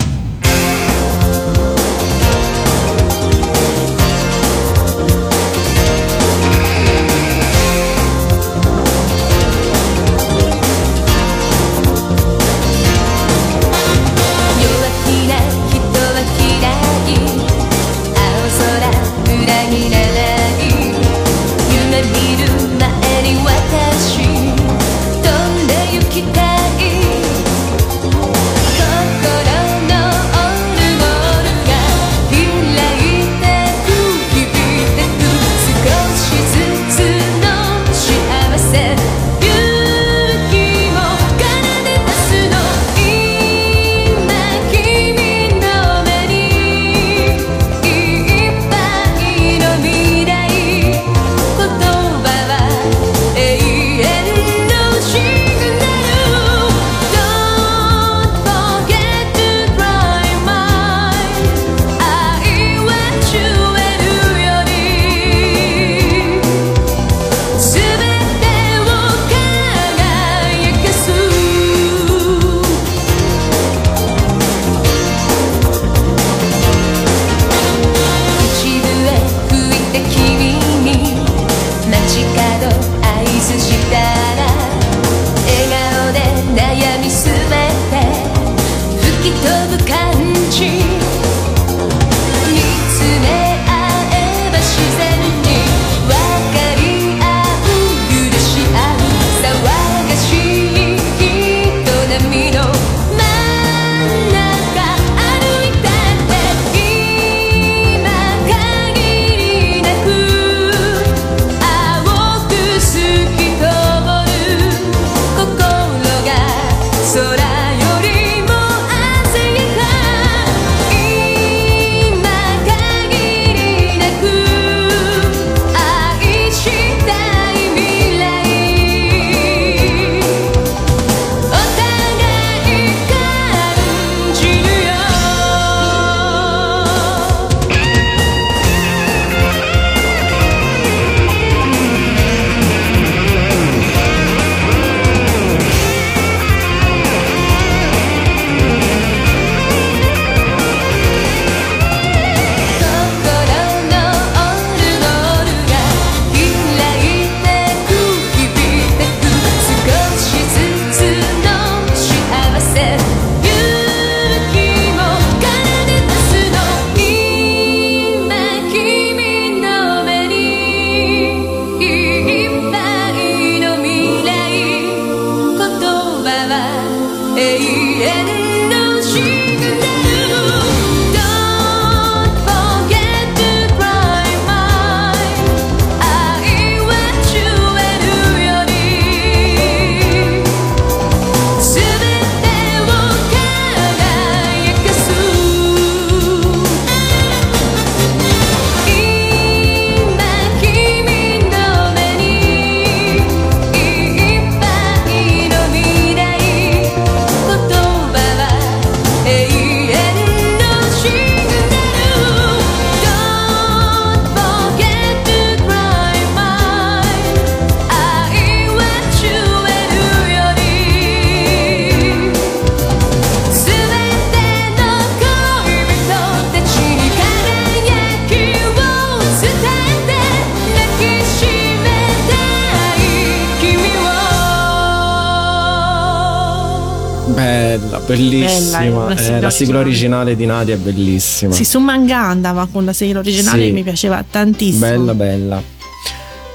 [238.71, 241.53] Bella, la, eh, la sigla originale di Nadia è bellissima.
[241.55, 243.73] Sì, su Manga andava con la sigla originale Sì.
[243.73, 244.87] mi piaceva tantissimo.
[244.87, 245.63] Bella, bella.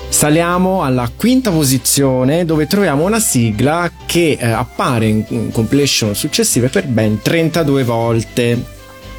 [0.08, 6.70] Saliamo alla quinta posizione dove troviamo una sigla che eh, appare in, in compilation successive
[6.70, 8.74] per ben 32 volte.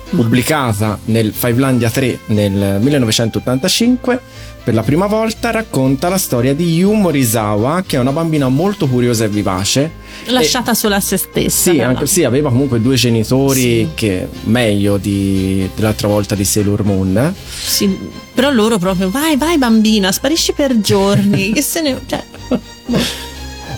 [0.09, 4.21] Pubblicata nel Fivelandia 3 nel 1985,
[4.67, 8.89] per la prima volta racconta la storia di Yu Morisawa, che è una bambina molto
[8.89, 9.93] curiosa e vivace.
[10.25, 11.71] Lasciata sola a se stessa.
[11.71, 13.89] Sì, anche, sì, aveva comunque due genitori Sì.
[13.95, 17.33] che meglio di, dell'altra volta di Sailor Moon.
[17.47, 17.97] Sì,
[18.35, 21.53] però loro proprio, vai, vai bambina, sparisci per giorni.
[21.55, 22.01] che se ne...
[22.05, 22.25] Cioè,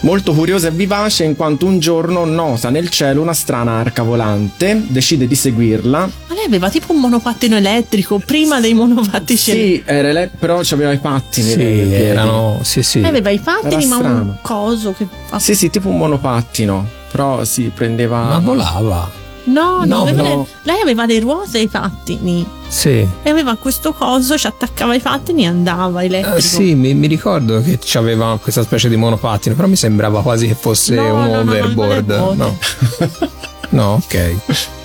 [0.00, 4.84] Molto curiosa e vivace in quanto un giorno nota nel cielo una strana arca volante,
[4.86, 5.98] decide di seguirla.
[6.28, 9.38] ma lei aveva tipo un monopattino elettrico prima dei monopattini.
[9.38, 11.50] Sì, era ele- però aveva i pattini.
[11.50, 11.60] Sì,
[11.94, 12.60] erano.
[12.62, 13.00] Sì, sì.
[13.00, 15.06] Lei aveva i pattini, Era ma un coso che.
[15.38, 18.22] Sì, sì, tipo un monopattino, però si prendeva...
[18.22, 19.10] Ma volava.
[19.48, 20.28] No, no, aveva no.
[20.62, 22.46] le- lei aveva le ruote e i pattini.
[22.68, 23.06] Sì.
[23.22, 26.36] E aveva questo coso, ci attaccava i pattini e andava elettrico.
[26.36, 30.46] Eh, sì, mi, mi ricordo che aveva questa specie di monopattino, però mi sembrava quasi
[30.46, 32.08] che fosse No, un no, no, overboard.
[32.36, 32.58] No.
[33.70, 34.76] no, ok.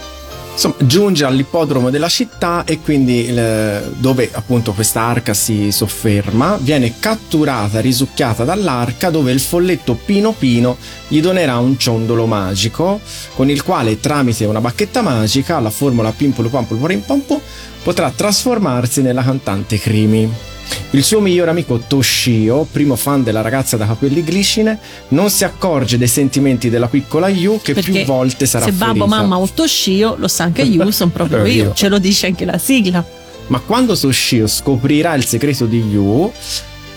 [0.54, 6.94] Insomma, giunge all'ippodromo della città e quindi il- dove appunto questa arca si sofferma, viene
[7.00, 10.78] catturata, risucchiata dall'arca dove il folletto Pino Pino
[11.08, 13.00] gli donerà un ciondolo magico
[13.34, 17.42] con il quale tramite una bacchetta magica, la formula Pimpolo Pampolo Porim Pompo,
[17.82, 20.32] potrà trasformarsi nella cantante Crimi.
[20.92, 24.78] Il suo migliore amico Toshio, primo fan della ragazza da capelli glicine,
[25.10, 29.00] non si accorge dei sentimenti della piccola Yu che Perché più volte sarà se babbo,
[29.00, 29.06] ferita.
[29.08, 31.64] mamma o Toshio, lo sa anche io, sono proprio Proprio io.
[31.66, 31.74] io.
[31.74, 33.04] Ce lo dice anche la sigla.
[33.48, 36.32] Ma quando Toshio scoprirà il segreto di Yu,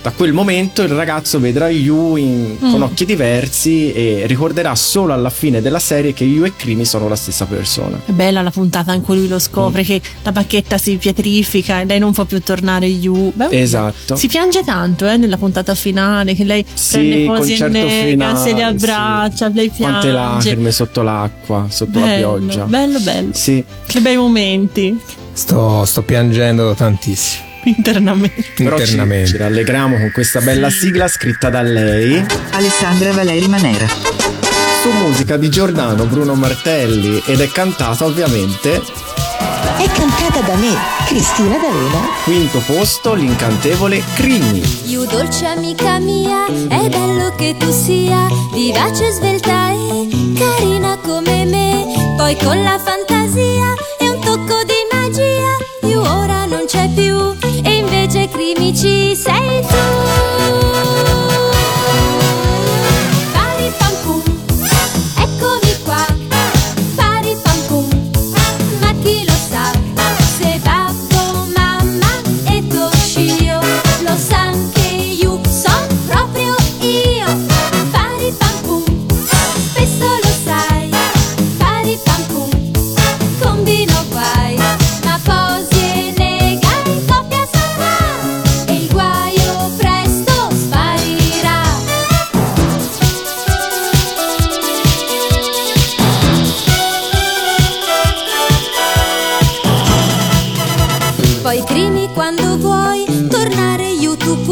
[0.06, 2.82] da quel momento il ragazzo vedrà Yu in- con Mm.
[2.82, 7.16] occhi diversi e ricorderà solo alla fine della serie che Yu e Krimi sono la
[7.16, 8.00] stessa persona.
[8.04, 9.84] È bella la puntata in cui lui lo scopre Mm.
[9.84, 13.32] che la bacchetta si pietrifica e lei non può più tornare giù.
[13.34, 14.14] Beh, Esatto.
[14.14, 18.06] Si piange tanto eh, nella puntata finale che lei Sì, prende cose in concerto nega,
[18.08, 18.62] finale, se le sì.
[18.62, 19.90] abbraccia, lei piange.
[20.08, 22.64] Quante lacrime sotto l'acqua, sotto la Bello, pioggia.
[22.66, 23.30] bello, bello.
[23.32, 23.64] Sì.
[23.84, 24.96] Che bei momenti
[25.32, 27.45] Sto, sto piangendo tantissimo.
[27.66, 28.44] Internamente.
[28.56, 29.26] Però ci, Internamente.
[29.30, 33.86] ci rallegriamo con questa bella sigla scritta da lei Alessandra Valeri Manera.
[33.86, 38.80] su musica di Giordano Bruno Martelli ed è cantata ovviamente
[39.78, 40.72] È cantata da me,
[41.06, 42.06] Cristina D'Avena.
[42.24, 44.62] quinto posto l'incantevole Crimi.
[44.84, 50.08] Yu dolce amica mia, è bello che tu sia vivace, svelta e
[50.38, 51.84] carina come me.
[52.16, 57.25] Poi con la fantasia e un tocco di magia, Yu ora non c'è più
[58.66, 60.05] e invece crimici sei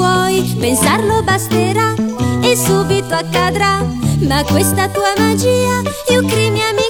[0.05, 1.95] puoi, pensarlo basterà
[2.43, 3.83] e subito accadrà.
[4.29, 5.81] Ma questa tua magia,
[6.11, 6.84] io crimi amica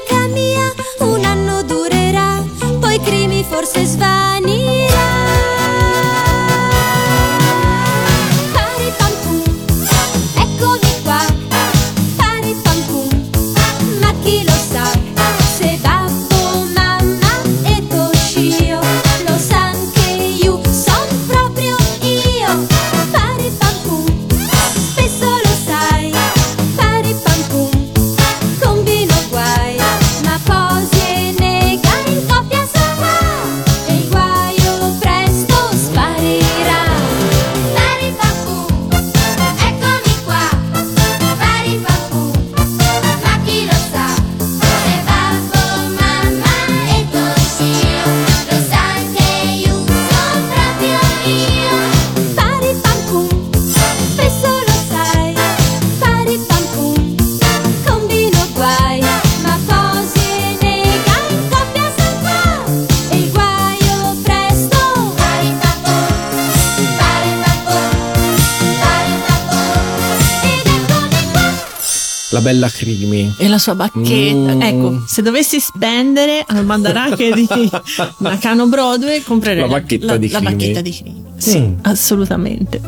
[72.45, 73.35] bella Crimi.
[73.39, 74.55] E la sua bacchetta.
[74.55, 74.61] Mm.
[74.61, 77.49] Ecco, se dovessi spendere al mandarache di
[78.19, 80.53] Nakano Broadway, comprerei la bacchetta la, di la, Crimi.
[80.53, 81.25] Bacchetta di Crimi.
[81.39, 81.73] Sì, mm.
[81.83, 82.81] assolutamente.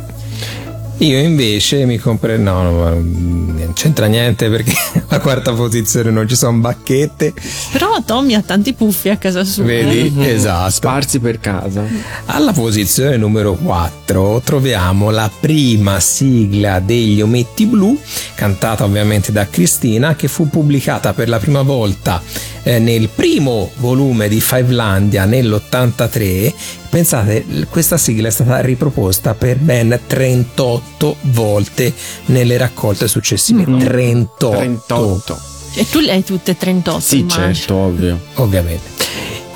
[0.99, 2.42] Io invece mi comprerei.
[2.42, 4.72] No, no, non c'entra niente perché
[5.09, 7.34] la quarta posizione non ci sono bacchette.
[7.72, 9.64] Però Tommy ha tanti puffi a casa sua.
[9.64, 10.14] Vedi?
[10.18, 10.30] Eh?
[10.30, 10.70] Esatto.
[10.70, 11.84] Sparsi per casa.
[12.26, 17.99] Alla posizione numero 4 troviamo la prima sigla degli Ometti Blu,
[18.34, 22.22] cantata ovviamente da Cristina, che fu pubblicata per la prima volta
[22.67, 26.53] eh, nel primo volume di Fivelandia nell'83.
[26.91, 31.93] Pensate, questa sigla è stata riproposta per ben 38 volte
[32.27, 33.64] nelle raccolte successive.
[33.64, 33.79] Mm-hmm.
[33.79, 34.51] 38.
[34.57, 35.41] 38.
[35.77, 36.99] E tu le hai tutte 38?
[37.01, 37.55] Sì, immagino.
[37.55, 38.21] certo, ovvio.
[38.35, 38.95] Ovviamente.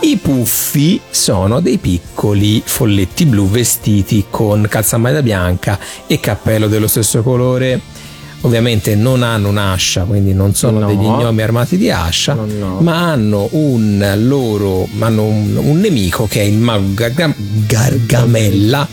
[0.03, 7.23] I puffi sono dei piccoli folletti blu vestiti con calzamaglia bianca e cappello dello stesso
[7.23, 7.99] colore
[8.43, 10.87] ovviamente non hanno un'ascia, quindi non sono no.
[10.87, 12.79] degli gnomi armati di ascia, no, no.
[12.81, 17.35] ma hanno un loro hanno un, un, nemico che è il mago Garga,
[17.67, 18.89] Gargamella.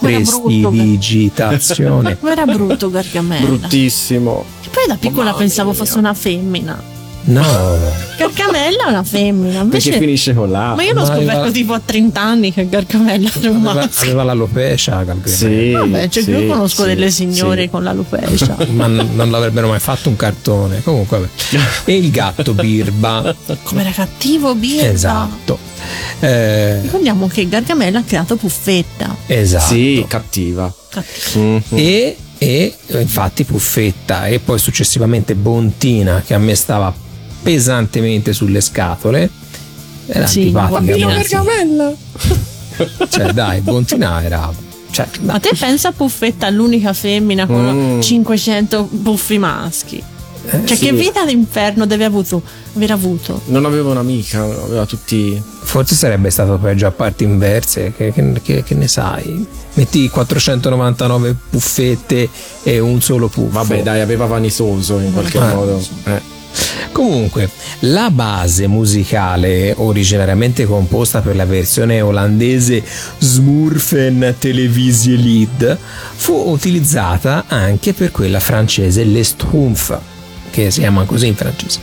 [0.00, 2.16] Prestidigitazione.
[2.20, 3.46] Come era brutto Gargamella?
[3.46, 4.44] Bruttissimo.
[4.64, 6.99] E poi da piccola pensavo fosse una femmina.
[7.30, 8.08] No.
[8.16, 9.60] Gargamella è una femmina.
[9.60, 9.90] Invece...
[9.90, 10.74] Perché finisce con la.
[10.74, 11.50] Ma io l'ho scoperto aveva...
[11.50, 14.02] tipo a 30 anni che Gargamella era un maschio.
[14.02, 15.28] Aveva l'alopecia Gargamella.
[15.36, 15.70] Sì.
[15.70, 17.70] Vabbè, cioè sì, io conosco sì, delle signore sì.
[17.70, 18.56] con l'alopecia.
[18.72, 20.82] Ma non l'avrebbero mai fatto un cartone.
[20.82, 21.64] Comunque, vabbè.
[21.84, 23.34] E il gatto Birba.
[23.62, 24.88] Come era cattivo Birba.
[24.88, 25.58] Esatto.
[26.18, 26.80] Eh...
[26.82, 29.16] Ricordiamo che Gargamella ha creato Puffetta.
[29.26, 29.72] Esatto.
[29.72, 30.72] Sì, cattiva.
[30.88, 31.38] cattiva.
[31.38, 31.60] Mm-hmm.
[31.70, 37.08] E, e infatti Puffetta e poi successivamente Bontina che a me stava
[37.42, 39.28] pesantemente sulle scatole.
[40.06, 41.06] Era sì, antipatica.
[41.06, 41.92] Gargamella.
[43.10, 44.50] Cioè, dai, Bontina era.
[44.90, 48.00] Cioè, Ma te pensa a Puffetta, l'unica femmina con mm.
[48.00, 50.02] 500 puffi maschi?
[50.46, 50.86] Eh, cioè, sì.
[50.86, 52.42] che vita d'inferno deve avuto,
[52.74, 53.42] aver avuto?
[53.46, 55.40] Non aveva un'amica, aveva tutti.
[55.62, 59.46] Forse sarebbe stato peggio a parti inverse, che, che, che, ne sai?
[59.74, 62.28] Metti 499 puffette
[62.62, 63.50] e un solo puffo.
[63.50, 65.80] Vabbè, dai, aveva Vanisoso in qualche ah, modo.
[66.04, 66.29] Eh.
[66.92, 67.48] Comunque,
[67.80, 72.82] la base musicale, originariamente composta per la versione olandese
[73.18, 75.78] Smurfen Televisie Lied,
[76.14, 79.98] fu utilizzata anche per quella francese Le Schtroumpf,
[80.50, 81.80] che si chiama così in francese,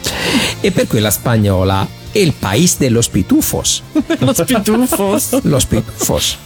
[0.60, 3.82] e per quella spagnola El País de los Pitufos.
[4.20, 5.40] los Pitufos.
[5.44, 6.38] los Pitufos.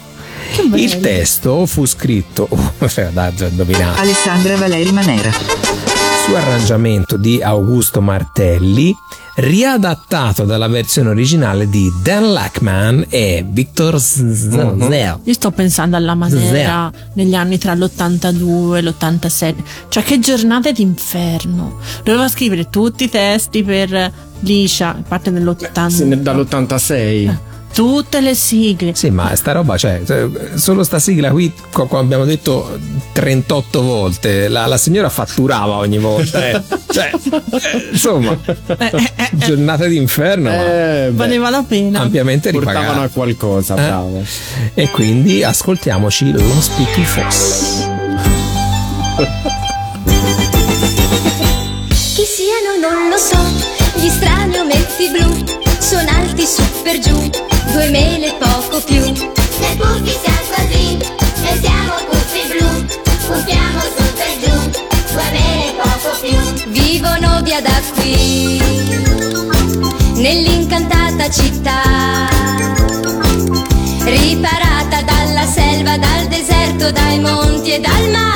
[0.76, 2.74] Il testo fu scritto, oh,
[3.12, 4.00] da indovinare.
[4.00, 5.91] Alessandra Valeri Manera
[6.32, 8.96] su arrangiamento di Augusto Martelli,
[9.36, 14.78] riadattato dalla versione originale di Dan Lackman e Victor Zell.
[14.78, 15.14] Mm-hmm.
[15.24, 19.56] Io sto pensando alla Manera negli anni tra l'82 e l'87,
[19.90, 21.80] cioè che giornate d'inferno.
[22.02, 25.88] Doveva scrivere tutti i testi per Liscia, parte dell'80.
[25.90, 27.38] Sì, dall'86
[27.74, 28.94] tutte le sigle.
[28.96, 30.02] Sì, ma sta roba, cioè,
[30.56, 32.78] solo sta sigla qui, come abbiamo detto
[33.14, 36.50] 38 volte, la, la signora fatturava ogni volta.
[36.50, 36.62] Eh.
[36.92, 40.50] cioè, eh, insomma, eh, eh, eh, giornate d'inferno.
[40.52, 42.02] Eh, valeva la pena.
[42.02, 42.80] Ampiamente ripagata.
[42.80, 44.24] Portavano a qualcosa, bravo.
[44.74, 47.90] E quindi ascoltiamoci lo Speaky Foss.
[52.14, 53.38] Chi siano non lo so,
[54.00, 57.30] gli strani ometti blu sono alti su per giù,
[57.72, 59.02] due mele poco più.
[59.02, 62.68] Le puffi siamo così, e siamo puffi blu,
[63.26, 64.56] puffiamo su per giù,
[65.14, 66.38] due mele poco più.
[66.72, 68.62] Vivono via da qui,
[70.16, 72.30] nell'incantata città,
[74.04, 78.30] riparata dalla selva, dal deserto, dai monti e dal mare.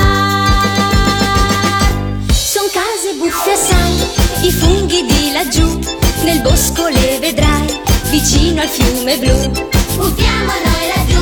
[2.33, 5.79] Son case buffe assai, i funghi di laggiù
[6.23, 7.83] nel bosco le vedrai,
[8.16, 9.51] vicino al fiume blu.
[9.97, 11.22] Puffiamo noi laggiù,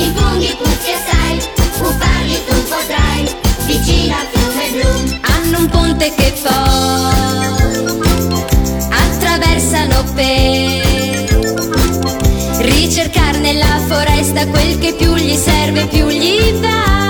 [0.00, 1.36] i funghi puffi assai,
[1.76, 3.24] puffarli tu potrai,
[3.66, 4.90] vicino al fiume blu.
[5.22, 7.84] Hanno un ponte che poi
[8.90, 10.80] attraversano per
[12.64, 17.08] ricercare nella foresta quel che più gli serve, più gli va.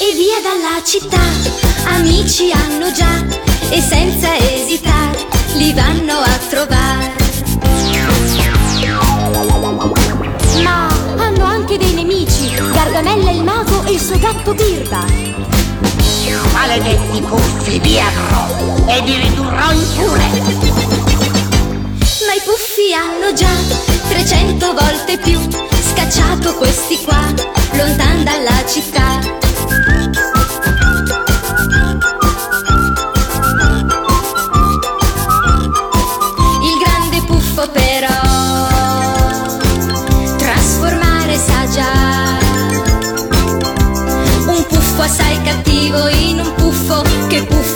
[0.00, 1.20] E via dalla città,
[1.96, 3.26] amici hanno già
[3.68, 7.16] e senza esitare li vanno a trovare.
[10.62, 15.04] Ma hanno anche dei nemici, Gargamella il mago e il suo gatto Birba.
[16.52, 20.28] Maledetti puffi, vi avrò e vi ridurrò in pure.
[22.26, 23.54] Ma i puffi hanno già
[24.08, 25.40] 300 volte più
[25.92, 27.20] scacciato questi qua,
[27.72, 29.47] lontan dalla città.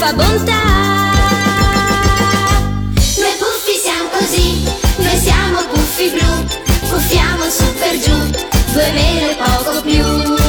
[0.03, 0.63] Buffa bontà.
[3.19, 4.65] Noi puffi siamo così,
[4.97, 6.45] noi siamo puffi blu,
[6.89, 8.17] puffiamo su per giù,
[8.73, 10.42] due mele e poco più.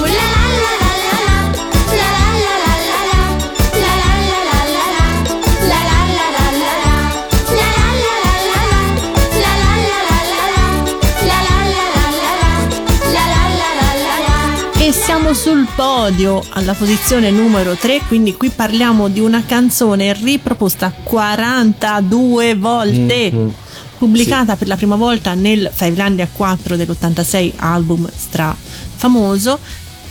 [15.34, 22.56] Siamo sul podio alla posizione numero 3, quindi qui parliamo di una canzone riproposta 42
[22.56, 23.32] volte.
[23.32, 23.54] Mhm.
[23.98, 28.56] Pubblicata per la prima volta nel Fivelandia 4 dell'86 album stra
[28.96, 29.60] famoso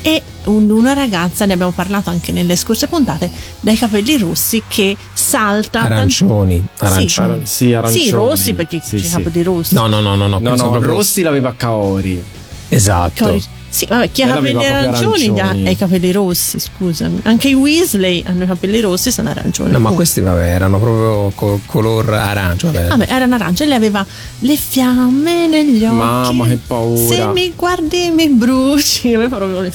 [0.01, 4.97] e un- una ragazza, ne abbiamo parlato anche nelle scorse puntate, dai capelli rossi che
[5.13, 6.85] salta Arancioni, Sì.
[6.85, 7.41] arancioni.
[7.45, 8.05] Sì, arancioni.
[8.05, 9.11] Sì, rossi perché Sì, c'è sì.
[9.11, 9.75] capelli rossi.
[9.75, 12.23] No, no, no, no, no, No, no, proprio- Rossi l'aveva Kaori.
[12.69, 13.25] Esatto.
[13.25, 15.67] Cori- Sì, vabbè, chi ha capelli arancioni ha arancioni.
[15.67, 17.21] ha i capelli rossi, scusami.
[17.23, 19.71] Anche i Weasley hanno i capelli rossi e sono arancioni.
[19.71, 19.95] No, ma Oh.
[19.95, 22.71] questi vabbè, erano proprio col color arancio.
[22.71, 22.89] Vabbè.
[22.89, 24.05] Vabbè, erano arancia e lei aveva
[24.41, 25.95] le fiamme negli occhi.
[25.95, 27.15] Mamma, che paura.
[27.15, 29.17] Se mi guardi mi bruci.
[29.17, 29.73] Le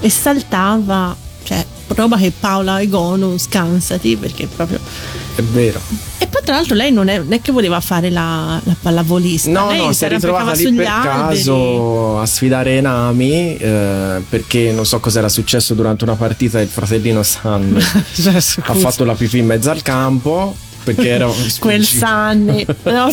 [0.00, 4.78] E saltava, cioè, roba che Paola Egonu scansati perché proprio.
[5.38, 5.80] È vero.
[6.18, 9.48] E poi tra l'altro lei non è, non è che voleva fare la, la pallavolista.
[9.48, 11.36] No, lei no, si è ritrovata lì per alberi.
[11.36, 16.66] caso a sfidare Nami eh, perché non so cosa era successo durante una partita il
[16.66, 17.80] fratellino San
[18.20, 21.28] Cioè, ha fatto la pipì in mezzo al campo perché era
[21.60, 22.66] Quel Sanni.
[22.82, 23.10] No,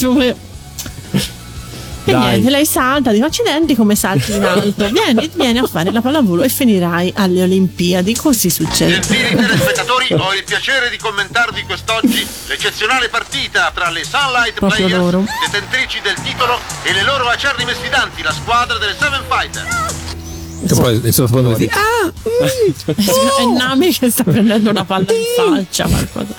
[2.07, 2.21] E Dai.
[2.21, 4.87] niente, lei salta, dice accidenti come salti in alto.
[4.93, 8.15] Vieni, vieni a fare la pallavolo e finirai alle Olimpiadi.
[8.15, 8.99] Così succede.
[8.99, 15.03] Gentili telespettatori, ho il piacere di commentarvi quest'oggi l'eccezionale partita tra le Sunlight Proprio Players,
[15.03, 15.25] loro.
[15.45, 19.94] detentrici del titolo, e le loro acerrime sfidanti, la squadra delle Seven Fighter.
[20.63, 22.11] E poi il sottofondo di Ah,
[23.35, 25.17] è Nami che sta prendendo una palla in
[25.65, 25.85] faccia.
[25.87, 26.33] qualcosa.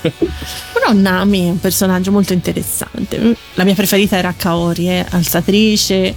[0.72, 3.36] Però Nami è un personaggio molto interessante.
[3.54, 6.14] La mia preferita era Kaori, eh, alzatrice.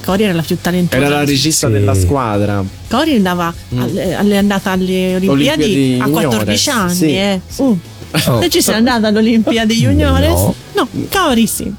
[0.00, 1.04] Kaori era la più talentuosa.
[1.06, 1.72] era la regista Sì.
[1.72, 6.94] della squadra Kaori andava alle- alle- è andata alle Olimpiadi, Olimpiadi a 14 juniores, anni.
[6.94, 7.40] sì, eh.
[7.46, 7.62] sì.
[7.62, 7.78] Uh.
[8.26, 8.38] Oh.
[8.38, 10.28] Te ci sei andata alle Olimpiadi Juniores?
[10.28, 10.54] No.
[10.74, 11.72] No, Kaori sì.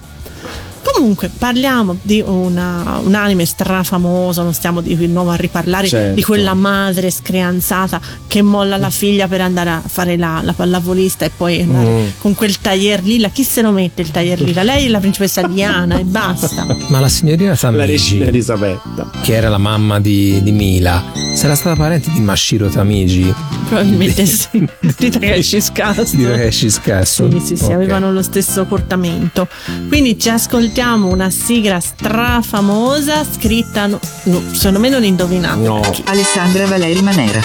[0.93, 6.13] Comunque parliamo di una, un anime strafamoso, non stiamo di nuovo a riparlare Certo.
[6.13, 11.25] di quella madre screanzata che molla la figlia per andare a fare la, la pallavolista
[11.25, 12.05] e poi andare Mm.
[12.19, 13.29] con quel taglier lila.
[13.29, 14.61] Chi se lo mette il taglier lila?
[14.63, 16.65] Lei è la principessa Diana e basta.
[16.89, 21.55] Ma la signorina la Tamigi, regina Elisabetta che era la mamma di, di Mila, sarà
[21.55, 23.33] stata parente di Mashiro Tamigi?
[23.67, 24.65] Probabilmente sì.
[24.97, 26.15] Di Takeshi Scasso.
[26.15, 27.29] Di Takeshi Scasso?
[27.31, 27.71] Sì, sì, sì, Ok.
[27.71, 29.47] avevano lo stesso portamento.
[29.87, 35.59] Quindi ci ascoltiamo una sigla strafamosa scritta, no, no, secondo me non indovinate.
[35.61, 37.39] no Alessandra Valeri Manera.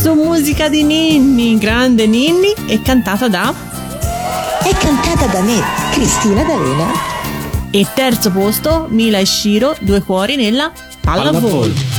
[0.00, 3.52] Su musica di Ninni, grande Ninni, e cantata da.
[4.62, 6.92] È cantata da me, Cristina D'Avena.
[7.70, 10.70] E terzo posto, Mila e Shiro, due cuori nella
[11.00, 11.40] pallavolo.
[11.40, 11.97] Pallavolo.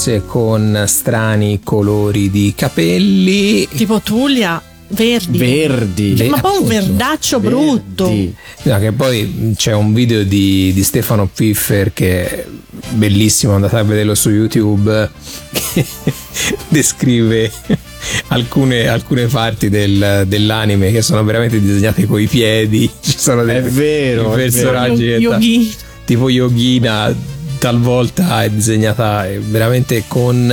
[0.00, 3.68] Ragazze con strani colori di capelli.
[3.68, 4.62] Tipo Tullia.
[4.88, 5.38] Verdi.
[5.38, 6.16] Verdi.
[6.16, 7.56] Cioè, ma poi un verdaccio Verdi.
[7.56, 8.12] brutto.
[8.62, 12.46] No, che poi c'è un video di, di Stefano Piffer che è
[12.92, 15.10] bellissimo, andate a vederlo su YouTube,
[15.52, 15.84] che
[16.68, 17.52] descrive
[18.28, 22.90] alcune, alcune parti del, dell'anime che sono veramente disegnate coi piedi.
[23.00, 25.32] Ci sono dei, è vero, personaggi è vero.
[25.32, 25.72] Yogi.
[26.04, 27.14] tipo Yogina
[27.60, 30.50] talvolta è disegnata veramente con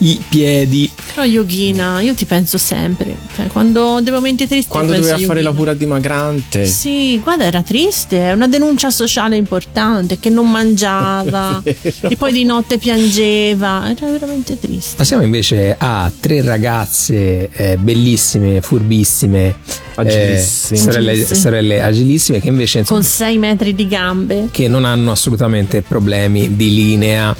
[0.00, 0.90] i piedi.
[1.14, 3.16] Però Yogina, io ti penso sempre.
[3.34, 4.70] Cioè, quando dei momenti tristi.
[4.70, 6.66] Quando doveva fare la cura dimagrante.
[6.66, 8.18] Sì, guarda, era triste.
[8.18, 13.90] È una denuncia sociale importante che non mangiava e poi di notte piangeva.
[13.90, 14.96] Era veramente triste.
[14.96, 19.56] Passiamo invece a tre ragazze eh, bellissime, furbissime.
[19.94, 20.78] Agilissime.
[20.78, 25.10] Eh, sorelle, sorelle, agilissime che invece insomma, con 6 metri di gambe che non hanno
[25.10, 27.36] assolutamente problemi di linea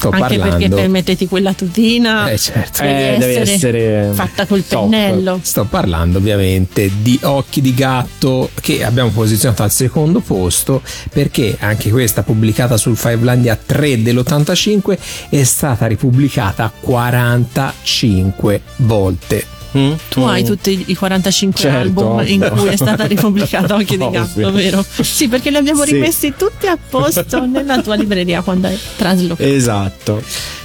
[0.00, 0.56] sto Anche parlando.
[0.56, 2.82] perché per metterti quella tutina eh, certo.
[2.82, 4.88] deve, eh, essere deve, essere fatta col top.
[4.88, 5.40] pennello.
[5.42, 10.82] Sto parlando ovviamente di Occhi di Gatto che abbiamo posizionato al secondo posto
[11.12, 14.98] perché anche questa pubblicata sul Fivelandia 3 dell'85
[15.28, 19.59] è stata ripubblicata 45 volte.
[19.76, 19.92] Mm?
[20.08, 20.26] Tu mm.
[20.28, 22.32] hai tutti i 45 certo, album ovvio.
[22.34, 24.84] in cui è stata ripubblicata Occhi di Gatto, vero?
[25.00, 25.92] Sì, perché li abbiamo Sì.
[25.92, 29.48] rimessi tutti a posto nella tua libreria quando hai traslocato.
[29.48, 30.22] Esatto.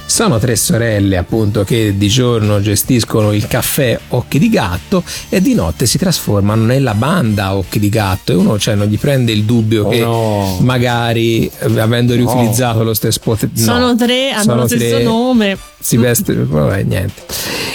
[0.08, 5.52] Sono tre sorelle appunto che di giorno gestiscono il caffè Occhi di Gatto e di
[5.54, 9.42] notte si trasformano nella banda Occhi di Gatto e uno cioè non gli prende il
[9.42, 10.58] dubbio Oh, che no.
[10.60, 15.02] magari eh, avendo riutilizzato lo stesso pot- no, Sono tre, hanno sono lo stesso tre,
[15.02, 15.58] nome.
[15.80, 17.22] si veste vabbè niente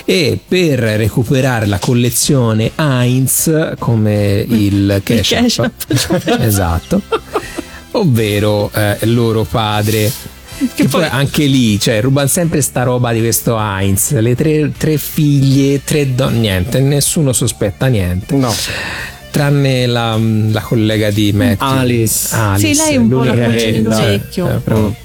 [0.06, 5.72] e per recuperare la collezione Heinz come il ketchup,
[6.40, 7.02] esatto
[7.92, 10.12] ovvero eh, loro padre
[10.76, 14.12] che poi anche lì, cioè, rubano sempre sta roba di questo Heinz.
[14.12, 18.36] Le tre, tre figlie, tre donne, niente, nessuno sospetta niente.
[18.36, 18.54] No.
[19.32, 22.36] Tranne la, la collega di Matthew, Alice.
[22.36, 24.50] Alice Sì, lei è un po' la vecchio.
[24.50, 24.96] eh, proprio.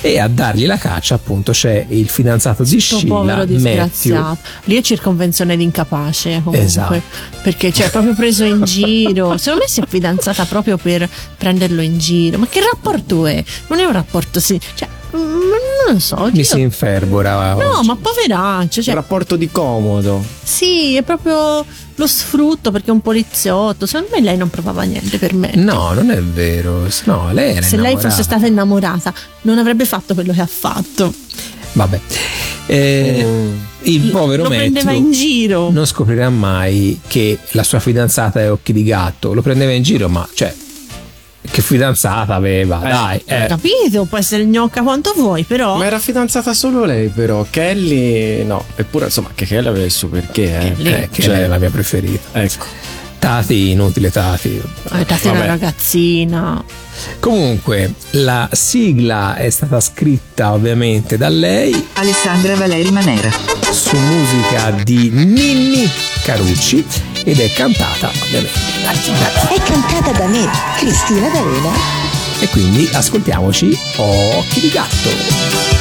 [0.00, 3.54] E a dargli la caccia, appunto, c'è il fidanzato di Sto Sheila, povero Matthew.
[3.56, 4.38] disgraziato.
[4.64, 6.60] Lì è circonvenzione di incapace comunque.
[6.66, 7.00] Esatto.
[7.42, 9.36] Perché ci ha proprio preso in giro.
[9.38, 12.38] Secondo me si è fidanzata proprio per prenderlo in giro.
[12.38, 13.42] Ma che rapporto è?
[13.68, 14.58] Non è un rapporto sì.
[14.74, 16.28] Cioè, mm, non lo so.
[16.32, 17.54] Mi io- si infervora.
[17.54, 17.86] No, oggi.
[17.86, 18.78] ma poveraccio.
[18.80, 20.22] Un Cioè, rapporto di comodo.
[20.42, 23.86] sì, è proprio lo sfrutto perché è un poliziotto.
[23.86, 25.52] Secondo me lei non provava niente per me.
[25.54, 26.86] No, non è vero.
[27.04, 28.08] No, lei era Se lei innamorata.
[28.10, 31.12] fosse stata innamorata, non avrebbe fatto quello che ha fatto.
[31.72, 32.00] Vabbè.
[32.66, 33.26] Eh,
[33.82, 35.70] il povero lo prendeva Matthew in giro.
[35.70, 39.32] non scoprirà mai che la sua fidanzata è occhi di gatto.
[39.32, 40.54] Lo prendeva in giro, ma cioè,
[41.50, 42.76] che fidanzata aveva?
[42.76, 43.46] Dai, eh.
[43.46, 44.04] Capito?
[44.04, 45.76] Può essere gnocca quanto vuoi, però.
[45.76, 47.44] Ma era fidanzata solo lei, però.
[47.48, 48.64] Kelly, no.
[48.76, 50.74] Eppure, insomma, che Kelly aveva il suo perché, eh.
[50.74, 50.92] Kelly.
[50.92, 52.40] Eh, che Cioè, lei è la mia preferita.
[52.40, 52.66] Ecco.
[53.18, 54.62] Tati, inutile Tati.
[54.84, 55.48] Aspettate una Vabbè.
[55.48, 56.64] ragazzina.
[57.18, 63.57] Comunque, la sigla è stata scritta ovviamente da lei Alessandra Valeri Manera.
[63.70, 65.90] Su musica di Ninni
[66.22, 66.84] Carucci
[67.24, 69.48] ed è cantata ovviamente da Tina.
[69.48, 71.72] È cantata da me, Cristina D'Arena.
[72.40, 75.77] E quindi ascoltiamoci Occhi di gatto.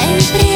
[0.00, 0.47] Sempre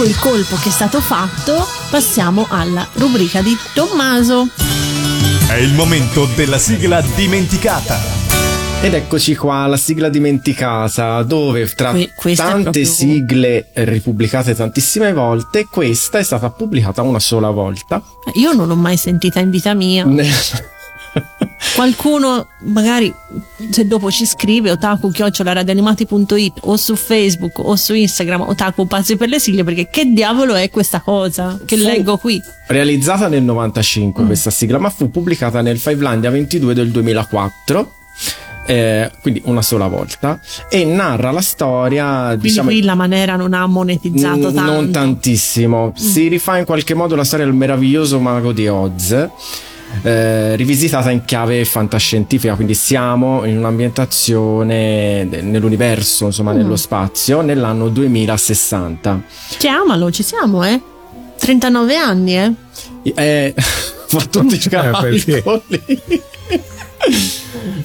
[0.00, 4.48] Dopo il colpo che è stato fatto, passiamo alla rubrica di Tommaso.
[5.46, 8.00] È il momento della sigla dimenticata.
[8.80, 15.66] Ed eccoci qua, la sigla dimenticata, dove tra Que- tante proprio- sigle ripubblicate tantissime volte,
[15.70, 18.02] questa è stata pubblicata una sola volta.
[18.36, 20.06] Io non l'ho mai sentita in vita mia.
[21.74, 23.12] Qualcuno magari
[23.70, 29.28] se dopo ci scrive otaku radioanimati.it o su Facebook o su Instagram otaku pazzi per
[29.28, 33.46] le sigle perché che diavolo è questa cosa che Fu- leggo qui Realizzata nel Mm.
[33.46, 37.94] 95 questa sigla, ma fu pubblicata nel Fivelandia 22 del 2004.
[38.66, 43.52] eh, quindi una sola volta, e narra la storia, Quindi diciamo, qui la Manera non
[43.52, 44.60] ha monetizzato Mm, tanto.
[44.72, 45.92] Non tantissimo.
[45.96, 49.28] Si rifà in qualche modo la storia del meraviglioso mago di Oz.
[50.02, 56.56] Eh, rivisitata in chiave fantascientifica, quindi siamo in un'ambientazione nell'universo, insomma, Mm.
[56.56, 59.22] nello spazio, nell'anno 2060.
[59.58, 60.80] Chiamalo, ci siamo, eh?
[61.38, 62.52] 39 anni, eh?
[63.14, 65.42] Eh, fa tutti i perché?
[65.42, 66.22] calcoli.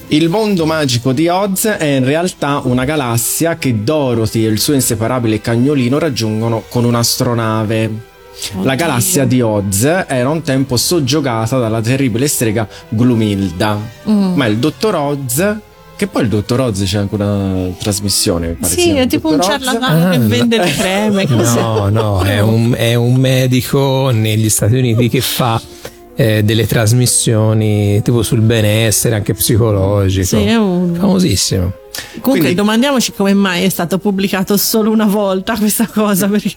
[0.08, 4.74] Il mondo magico di Oz è in realtà una galassia che Dorothy e il suo
[4.74, 8.14] inseparabile cagnolino raggiungono con un'astronave.
[8.62, 13.78] La galassia di Oz era un tempo soggiogata dalla terribile strega Glumilda,
[14.08, 14.34] Mm.
[14.34, 15.56] ma il dottor Oz,
[15.96, 19.40] che poi il dottor Oz c'è anche una trasmissione, mi pare Sì, è tipo un
[19.40, 21.26] ciarlatano che vende le creme.
[21.28, 21.54] così.
[21.58, 25.60] No, no, è un, è un medico negli Stati Uniti che fa
[26.14, 30.24] eh, delle trasmissioni tipo sul benessere, anche psicologico.
[30.26, 31.72] Sì, è un- Famosissimo.
[32.20, 36.28] Comunque Quindi- domandiamoci come mai è stato pubblicato solo una volta questa cosa.
[36.28, 36.54] Perché...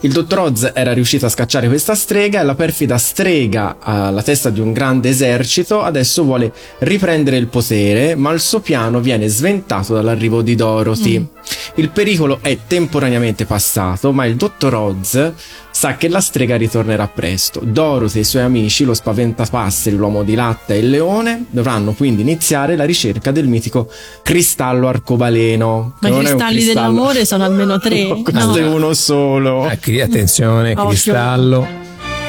[0.00, 4.48] Il dottor Oz era riuscito a scacciare questa strega e la perfida strega alla testa
[4.48, 9.94] di un grande esercito adesso vuole riprendere il potere, ma il suo piano viene sventato
[9.94, 11.28] dall'arrivo di Dorothy.
[11.76, 15.32] Il pericolo è temporaneamente passato, ma il dottor Oz
[15.70, 17.60] sa che la strega ritornerà presto.
[17.62, 22.22] Dorothy e i suoi amici, lo spaventapasseri, l'uomo di latte e il leone, dovranno quindi
[22.22, 23.90] iniziare la ricerca del mitico
[24.22, 25.94] cristallo arcobaleno.
[26.00, 28.06] Ma i è cristalli cristallo- dell'amore sono almeno tre.
[28.08, 28.74] No, questo è No.
[28.74, 29.68] uno solo.
[29.68, 30.86] Ecco, attenzione, Occhio.
[30.88, 31.66] cristallo.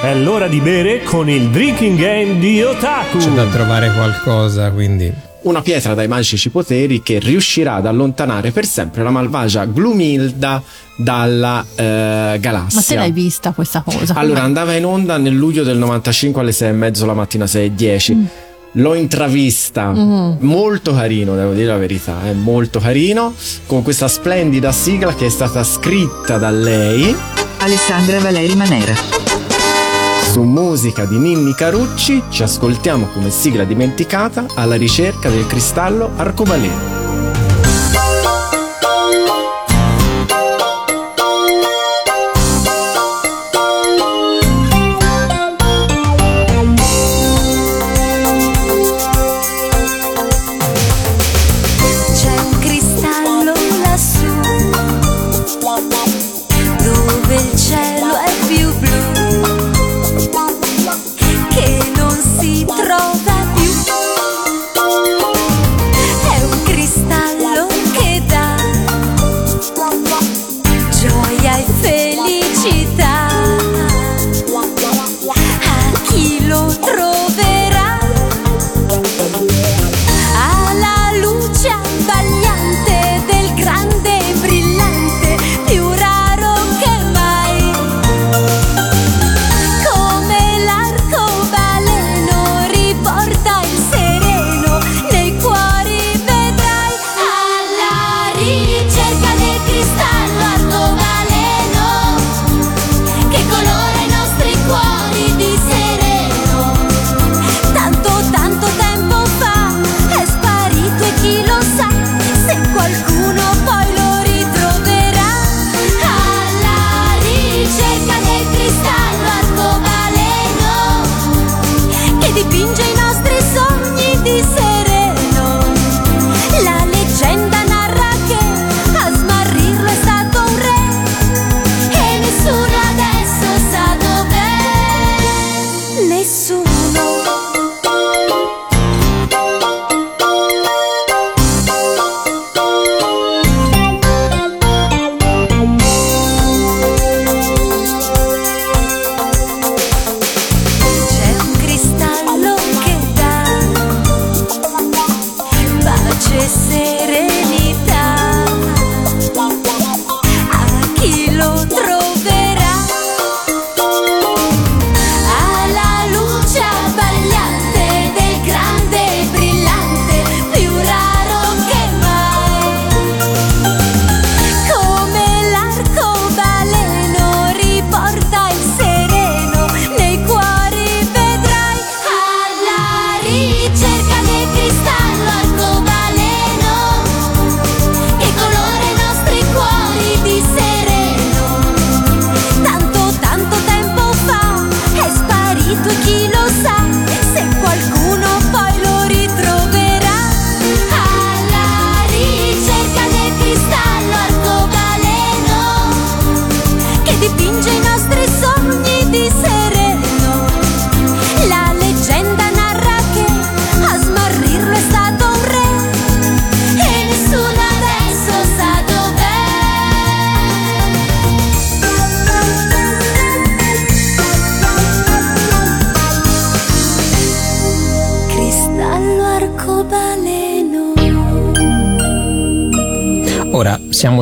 [0.02, 3.18] È l'ora di bere con il drinking game di Otaku.
[3.20, 5.14] C'è da trovare qualcosa, quindi.
[5.44, 10.62] una pietra dai magici poteri che riuscirà ad allontanare per sempre la malvagia Glumilda
[10.96, 12.80] dalla eh, galassia.
[12.80, 14.14] Ma te l'hai vista questa cosa?
[14.16, 17.66] Allora, andava in onda nel luglio del 95 alle 6 e mezzo la mattina, 6
[17.66, 18.14] e 10.
[18.16, 18.26] Mm.
[18.76, 23.34] L'ho intravista, molto carino, devo dire la verità, è molto carino,
[23.66, 27.14] con questa splendida sigla che è stata scritta da lei
[27.60, 28.94] Alessandra Valeri Manera.
[30.32, 32.24] su musica di Ninni Carucci.
[32.30, 37.01] Ci ascoltiamo come sigla dimenticata alla ricerca del cristallo arcobaleno.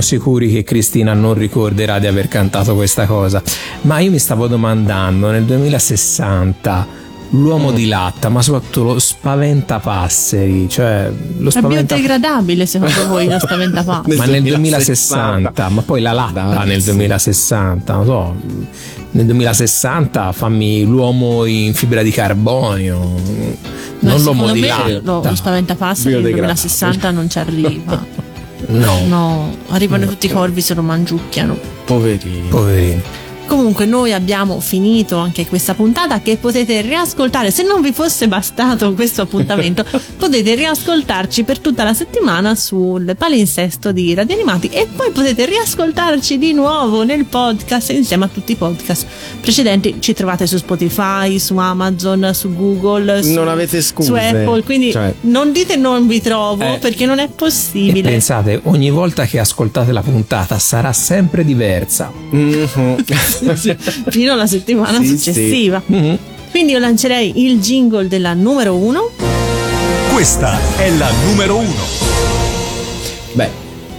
[0.09, 3.43] Sicuri che Cristina non ricorderà di aver cantato questa cosa.
[3.81, 6.97] Ma io mi stavo domandando nel 2060
[7.31, 7.75] l'uomo mm.
[7.75, 11.93] di latta, ma soprattutto lo spaventapasseri, cioè lo spaventa...
[11.93, 14.17] È biodegradabile secondo voi lo spaventapasseri?
[14.17, 18.35] ma nel 2060, ma poi la latta Dai, nel 2060, non so,
[19.11, 23.17] nel 2060 fammi l'uomo in fibra di carbonio, no,
[23.99, 24.99] non l'uomo di latta.
[25.03, 28.27] Lo, lo spaventapasseri nel 2060 non ci arriva.
[28.67, 29.05] No.
[29.07, 30.11] No, arrivano no.
[30.11, 31.57] tutti i corvi, se lo mangiucchiano.
[31.85, 32.49] Poverini.
[32.49, 33.01] Poverini.
[33.49, 38.93] Comunque noi abbiamo finito anche questa puntata che potete riascoltare, se non vi fosse bastato
[38.93, 39.83] questo appuntamento,
[40.17, 46.37] potete riascoltarci per tutta la settimana sul palinsesto di Radio Animati e poi potete riascoltarci
[46.37, 49.07] di nuovo nel podcast insieme a tutti i podcast
[49.41, 49.95] precedenti.
[49.97, 54.05] Ci trovate su Spotify, su Amazon, su Google, su, non avete scuse.
[54.05, 55.11] su Apple, quindi cioè...
[55.21, 56.77] non dite non vi trovo eh.
[56.77, 58.09] perché non è possibile.
[58.09, 62.11] E pensate, ogni volta che ascoltate la puntata sarà sempre diversa.
[62.31, 62.97] Mm-hmm.
[64.09, 65.81] fino alla settimana sì, successiva.
[65.85, 65.93] Sì.
[65.93, 66.15] Mm-hmm.
[66.51, 69.11] Quindi io lancerei il jingle della numero uno.
[70.11, 71.83] Questa è la numero uno.
[73.33, 73.49] Beh,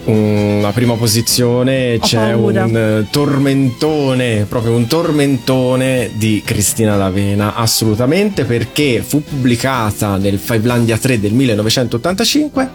[0.04, 2.64] una prima posizione Ho c'è paura.
[2.64, 10.98] un eh, tormentone, proprio un tormentone di Cristina D'Avena, assolutamente perché fu pubblicata nel Fivelandia
[10.98, 12.70] 3 del 1985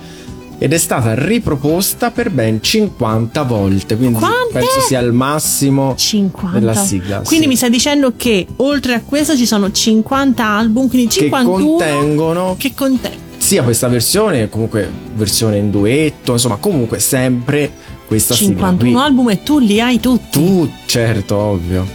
[0.57, 4.53] ed è stata riproposta per ben 50 volte, quindi Quante?
[4.53, 6.57] penso sia il massimo 50.
[6.57, 7.19] della sigla.
[7.19, 7.49] Quindi sì.
[7.49, 12.55] mi sta dicendo che oltre a questo ci sono 50 album, quindi 51 che contengono
[12.57, 17.71] che contengono sia questa versione, comunque versione in duetto, insomma, comunque sempre
[18.07, 18.71] questa 51 sigla.
[18.71, 20.39] 51 album e tu li hai tutti.
[20.39, 21.85] Tu, certo, ovvio.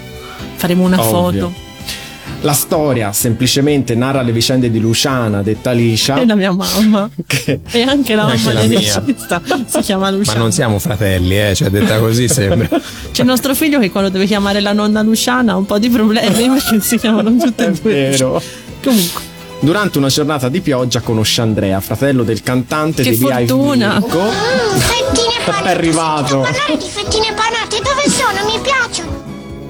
[0.55, 1.49] Faremo una ovvio.
[1.49, 1.69] foto.
[2.43, 6.19] La storia semplicemente narra le vicende di Luciana, detta Liscia.
[6.19, 7.11] E la mia mamma.
[7.27, 7.61] Che...
[7.71, 10.39] E anche la mamma del regista si chiama Luciana.
[10.39, 11.55] Ma non siamo fratelli, eh?
[11.55, 12.67] cioè detta così sembra.
[13.13, 15.91] C'è il nostro figlio che quando deve chiamare la nonna Luciana ha un po' di
[15.91, 18.07] problemi perché si chiamano tutte e due.
[18.07, 18.43] È vero.
[18.83, 19.29] Comunque.
[19.61, 23.99] Durante una giornata di pioggia conosce Andrea, fratello del cantante che di fortuna.
[23.99, 24.23] Mirko.
[24.23, 25.65] Mm, fettine panate.
[25.65, 26.41] È arrivato.
[26.41, 28.51] parlare di fettine panate, dove sono?
[28.51, 29.20] Mi piacciono.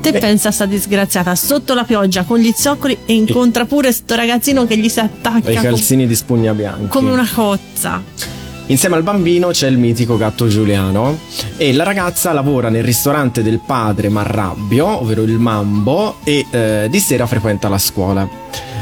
[0.00, 4.14] Te pensa a sta disgraziata sotto la pioggia con gli zoccoli e incontra pure sto
[4.14, 5.50] ragazzino che gli si attacca.
[5.50, 6.88] I calzini di spugna bianchi.
[6.88, 8.02] Come una cozza.
[8.66, 11.18] Insieme al bambino c'è il mitico gatto Giuliano
[11.56, 17.00] e la ragazza lavora nel ristorante del padre Marrabbio, ovvero il Mambo, e eh, di
[17.00, 18.28] sera frequenta la scuola.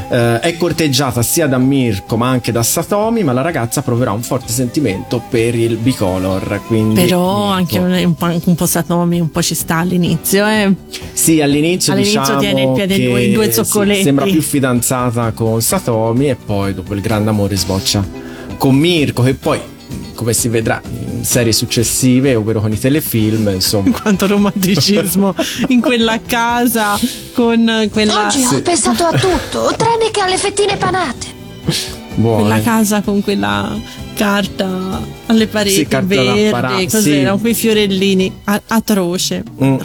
[0.09, 4.23] Uh, è corteggiata sia da Mirko ma anche da Satomi, ma la ragazza proverà un
[4.23, 6.61] forte sentimento per il bicolor.
[6.65, 7.77] Quindi Però Mirko.
[7.77, 10.47] anche un, po', un po' Satomi, un po' ci sta all'inizio.
[10.47, 10.73] Eh.
[11.13, 13.97] Sì, all'inizio, all'inizio diciamo tiene il piede in due, due zoccoletti.
[13.99, 18.03] Sì, sembra più fidanzata con Satomi e poi dopo il grande amore sboccia
[18.57, 19.59] con Mirko che poi
[20.13, 20.81] come si vedrà
[21.23, 23.99] serie successive, ovvero con i telefilm, insomma.
[23.99, 25.33] Quanto romanticismo
[25.69, 26.99] in quella casa
[27.33, 28.25] con quella.
[28.25, 28.55] Oggi sì.
[28.55, 31.37] ho pensato a tutto, tranne che alle fettine panate.
[32.15, 32.41] Buone.
[32.41, 33.77] Quella casa con quella
[34.13, 37.41] carta alle pareti sì, verde, cos'erano sì.
[37.41, 39.43] quei fiorellini a- atroce.
[39.63, 39.77] Mm-hmm.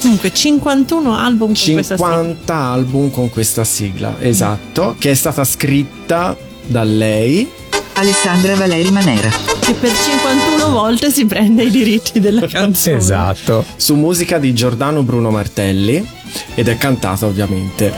[0.00, 6.36] Comunque 51 album con 50 album con questa sigla, esatto, che è stata scritta
[6.66, 7.48] da lei
[7.94, 9.53] Alessandra Valeri Manera.
[9.64, 12.96] Che per 51 volte si prende i diritti della canzone.
[12.96, 13.64] esatto.
[13.76, 16.06] Su musica di Giordano Bruno Martelli
[16.54, 17.88] ed è cantata ovviamente.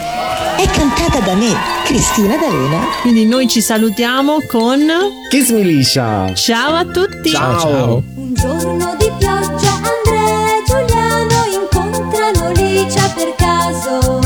[0.56, 1.52] È cantata da me,
[1.84, 2.78] Cristina D'Alena.
[3.02, 4.80] Quindi noi ci salutiamo con
[5.28, 6.32] Kiss Milicia.
[6.34, 7.30] Ciao a tutti.
[7.30, 8.02] Ciao ciao.
[8.14, 14.20] Un giorno di pioggia Andrea e Giuliano incontrano Licia per caso.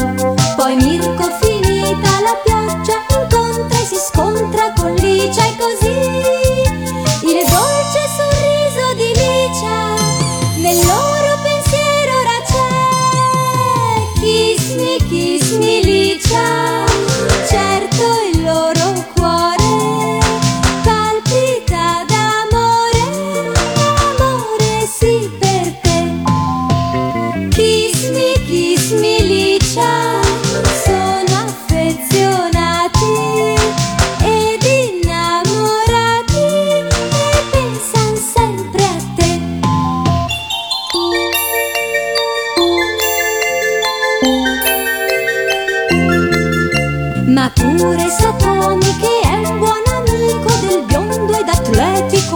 [0.56, 1.09] Poi Mirko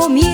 [0.04, 0.33] comigo.